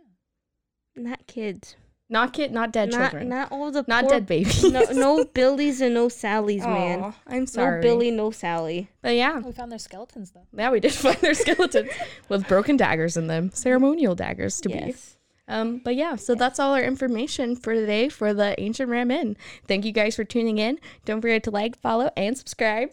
Not 0.96 1.26
kids. 1.26 1.76
Not 2.08 2.32
kid, 2.32 2.52
not 2.52 2.70
dead 2.72 2.92
not, 2.92 3.10
children. 3.10 3.28
Not 3.28 3.50
all 3.50 3.72
the 3.72 3.84
Not 3.88 4.04
poor- 4.04 4.12
dead 4.12 4.26
babies. 4.26 4.62
No, 4.62 4.82
no 4.92 5.24
Billies 5.34 5.80
and 5.80 5.94
no 5.94 6.06
Sallys, 6.06 6.60
man. 6.60 7.00
Aw, 7.00 7.12
I'm 7.26 7.46
sorry. 7.48 7.80
No 7.80 7.82
Billy, 7.82 8.10
no 8.12 8.30
Sally. 8.30 8.88
But 9.02 9.16
yeah, 9.16 9.40
We 9.40 9.50
found 9.50 9.72
their 9.72 9.80
skeletons 9.80 10.30
though. 10.30 10.46
yeah, 10.56 10.70
we 10.70 10.78
did 10.78 10.92
find 10.94 11.16
their 11.16 11.34
skeletons 11.34 11.90
with 12.28 12.46
broken 12.46 12.76
daggers 12.76 13.16
in 13.16 13.26
them, 13.26 13.50
ceremonial 13.52 14.14
daggers 14.14 14.60
to 14.60 14.68
be. 14.68 14.74
Yes. 14.76 15.16
Um, 15.48 15.78
but 15.84 15.96
yeah, 15.96 16.14
so 16.16 16.34
that's 16.36 16.58
all 16.60 16.74
our 16.74 16.82
information 16.82 17.56
for 17.56 17.72
today 17.74 18.08
for 18.08 18.32
the 18.34 18.54
Ancient 18.60 18.88
Ram 18.88 19.10
Inn. 19.10 19.36
Thank 19.66 19.84
you 19.84 19.92
guys 19.92 20.14
for 20.14 20.24
tuning 20.24 20.58
in. 20.58 20.78
Don't 21.04 21.20
forget 21.20 21.42
to 21.44 21.50
like, 21.50 21.76
follow, 21.76 22.10
and 22.16 22.38
subscribe. 22.38 22.92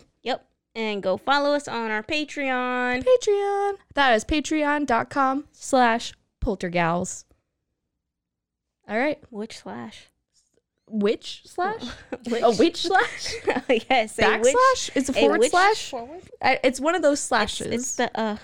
And 0.76 1.04
go 1.04 1.18
follow 1.18 1.54
us 1.54 1.68
on 1.68 1.92
our 1.92 2.02
Patreon. 2.02 3.04
Patreon. 3.04 3.74
That 3.94 4.14
is 4.16 4.26
patreon.com 4.26 5.46
slash 5.52 6.14
poltergals. 6.44 7.26
All 8.88 8.98
right. 8.98 9.22
Which 9.30 9.60
slash? 9.60 10.10
Which 10.88 11.44
slash? 11.46 11.84
Which? 12.28 12.42
A 12.44 12.52
witch 12.52 12.82
slash? 12.88 13.34
yes. 13.90 14.18
Backslash? 14.18 14.90
It's 14.96 15.10
a 15.10 15.12
a 15.12 15.16
forward 15.16 15.40
witch- 15.42 15.52
slash? 15.52 15.90
Forward. 15.92 16.22
I- 16.42 16.60
It's 16.64 16.80
one 16.80 16.96
of 16.96 17.02
those 17.02 17.20
slashes. 17.20 17.68
It's 17.68 17.96
the 17.96 18.12
uh. 18.20 18.38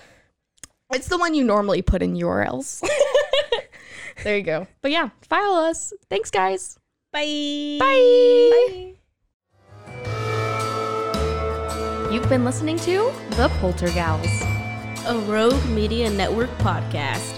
It's 0.92 1.08
the 1.08 1.18
one 1.18 1.34
you 1.34 1.44
normally 1.44 1.82
put 1.82 2.02
in 2.02 2.14
URLs. 2.14 2.82
there 4.24 4.36
you 4.36 4.42
go. 4.42 4.66
But 4.82 4.90
yeah, 4.90 5.10
follow 5.28 5.68
us. 5.68 5.92
Thanks, 6.08 6.30
guys. 6.30 6.78
Bye. 7.12 7.76
Bye. 7.80 8.94
You've 12.10 12.28
been 12.28 12.44
listening 12.44 12.76
to 12.78 13.12
The 13.36 13.48
Poltergals. 13.60 14.26
A 15.06 15.16
Rogue 15.28 15.64
Media 15.66 16.10
Network 16.10 16.50
podcast. 16.58 17.36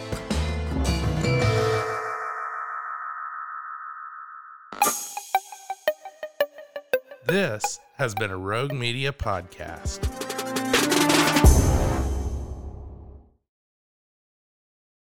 This 7.27 7.81
has 7.99 8.15
been 8.15 8.31
a 8.31 8.39
Rogue 8.39 8.73
Media 8.73 9.13
podcast. 9.13 10.32